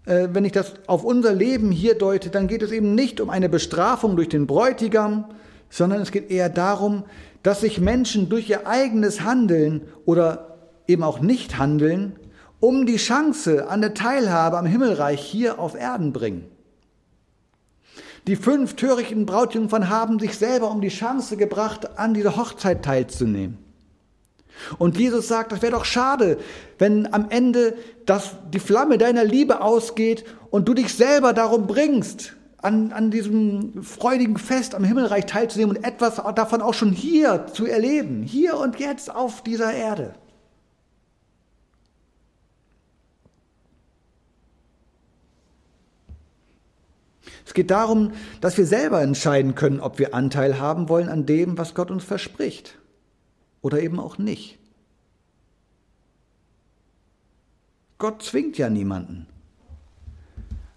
äh, 0.06 0.28
wenn 0.32 0.46
ich 0.46 0.52
das 0.52 0.74
auf 0.86 1.04
unser 1.04 1.34
Leben 1.34 1.70
hier 1.70 1.96
deute, 1.98 2.30
dann 2.30 2.48
geht 2.48 2.62
es 2.62 2.72
eben 2.72 2.94
nicht 2.94 3.20
um 3.20 3.28
eine 3.28 3.50
Bestrafung 3.50 4.16
durch 4.16 4.30
den 4.30 4.46
Bräutigam, 4.46 5.26
sondern 5.68 6.00
es 6.00 6.10
geht 6.10 6.30
eher 6.30 6.48
darum, 6.48 7.04
dass 7.42 7.60
sich 7.60 7.80
Menschen 7.80 8.28
durch 8.28 8.48
ihr 8.48 8.66
eigenes 8.66 9.22
Handeln 9.22 9.82
oder 10.04 10.58
eben 10.86 11.02
auch 11.02 11.20
Nicht-Handeln 11.20 12.16
um 12.60 12.84
die 12.84 12.96
Chance 12.96 13.68
an 13.68 13.80
der 13.80 13.94
Teilhabe 13.94 14.58
am 14.58 14.66
Himmelreich 14.66 15.22
hier 15.22 15.58
auf 15.58 15.74
Erden 15.74 16.12
bringen. 16.12 16.44
Die 18.26 18.36
fünf 18.36 18.76
törichten 18.76 19.24
Brautjungfern 19.24 19.88
haben 19.88 20.18
sich 20.18 20.36
selber 20.36 20.70
um 20.70 20.82
die 20.82 20.88
Chance 20.88 21.38
gebracht, 21.38 21.98
an 21.98 22.12
dieser 22.12 22.36
Hochzeit 22.36 22.84
teilzunehmen. 22.84 23.56
Und 24.78 24.98
Jesus 24.98 25.26
sagt, 25.26 25.52
das 25.52 25.62
wäre 25.62 25.72
doch 25.72 25.86
schade, 25.86 26.36
wenn 26.78 27.12
am 27.14 27.30
Ende 27.30 27.74
das, 28.04 28.34
die 28.52 28.58
Flamme 28.58 28.98
deiner 28.98 29.24
Liebe 29.24 29.62
ausgeht 29.62 30.24
und 30.50 30.68
du 30.68 30.74
dich 30.74 30.92
selber 30.92 31.32
darum 31.32 31.66
bringst, 31.66 32.34
an, 32.62 32.92
an 32.92 33.10
diesem 33.10 33.82
freudigen 33.82 34.36
Fest 34.36 34.74
am 34.74 34.84
Himmelreich 34.84 35.26
teilzunehmen 35.26 35.76
und 35.76 35.84
etwas 35.84 36.16
davon 36.34 36.62
auch 36.62 36.74
schon 36.74 36.92
hier 36.92 37.46
zu 37.52 37.66
erleben, 37.66 38.22
hier 38.22 38.58
und 38.58 38.78
jetzt 38.78 39.14
auf 39.14 39.42
dieser 39.42 39.72
Erde. 39.72 40.14
Es 47.46 47.54
geht 47.54 47.70
darum, 47.70 48.12
dass 48.40 48.56
wir 48.58 48.66
selber 48.66 49.02
entscheiden 49.02 49.56
können, 49.56 49.80
ob 49.80 49.98
wir 49.98 50.14
Anteil 50.14 50.60
haben 50.60 50.88
wollen 50.88 51.08
an 51.08 51.26
dem, 51.26 51.58
was 51.58 51.74
Gott 51.74 51.90
uns 51.90 52.04
verspricht 52.04 52.78
oder 53.60 53.80
eben 53.80 53.98
auch 53.98 54.18
nicht. 54.18 54.58
Gott 57.98 58.22
zwingt 58.22 58.56
ja 58.56 58.70
niemanden. 58.70 59.26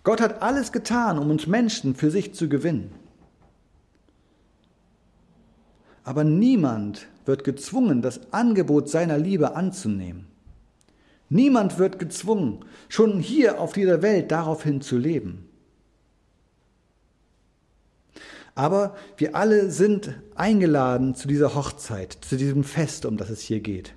Gott 0.03 0.19
hat 0.19 0.41
alles 0.41 0.71
getan, 0.71 1.17
um 1.17 1.29
uns 1.29 1.47
Menschen 1.47 1.95
für 1.95 2.11
sich 2.11 2.33
zu 2.33 2.49
gewinnen. 2.49 2.91
Aber 6.03 6.25
niemand 6.25 7.07
wird 7.25 7.45
gezwungen, 7.45 8.01
das 8.01 8.33
Angebot 8.33 8.89
seiner 8.89 9.17
Liebe 9.17 9.55
anzunehmen. 9.55 10.27
Niemand 11.29 11.79
wird 11.79 11.97
gezwungen, 11.97 12.65
schon 12.89 13.19
hier 13.19 13.61
auf 13.61 13.71
dieser 13.73 14.01
Welt 14.01 14.31
daraufhin 14.31 14.81
zu 14.81 14.97
leben. 14.97 15.49
Aber 18.55 18.95
wir 19.17 19.35
alle 19.35 19.71
sind 19.71 20.13
eingeladen 20.35 21.15
zu 21.15 21.27
dieser 21.27 21.55
Hochzeit, 21.55 22.17
zu 22.21 22.35
diesem 22.35 22.63
Fest, 22.63 23.05
um 23.05 23.17
das 23.17 23.29
es 23.29 23.41
hier 23.41 23.61
geht. 23.61 23.95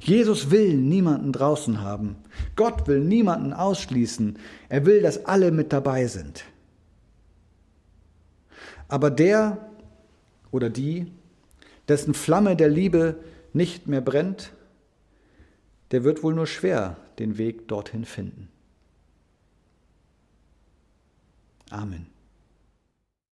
Jesus 0.00 0.50
will 0.50 0.74
niemanden 0.76 1.32
draußen 1.32 1.80
haben. 1.80 2.16
Gott 2.56 2.86
will 2.86 3.00
niemanden 3.00 3.52
ausschließen. 3.52 4.38
Er 4.68 4.86
will, 4.86 5.02
dass 5.02 5.24
alle 5.26 5.50
mit 5.50 5.72
dabei 5.72 6.06
sind. 6.06 6.44
Aber 8.88 9.10
der 9.10 9.68
oder 10.50 10.70
die, 10.70 11.12
dessen 11.88 12.14
Flamme 12.14 12.56
der 12.56 12.68
Liebe 12.68 13.16
nicht 13.52 13.86
mehr 13.86 14.00
brennt, 14.00 14.52
der 15.90 16.04
wird 16.04 16.22
wohl 16.22 16.34
nur 16.34 16.46
schwer 16.46 16.96
den 17.18 17.38
Weg 17.38 17.68
dorthin 17.68 18.04
finden. 18.04 18.48
Amen. 21.70 22.06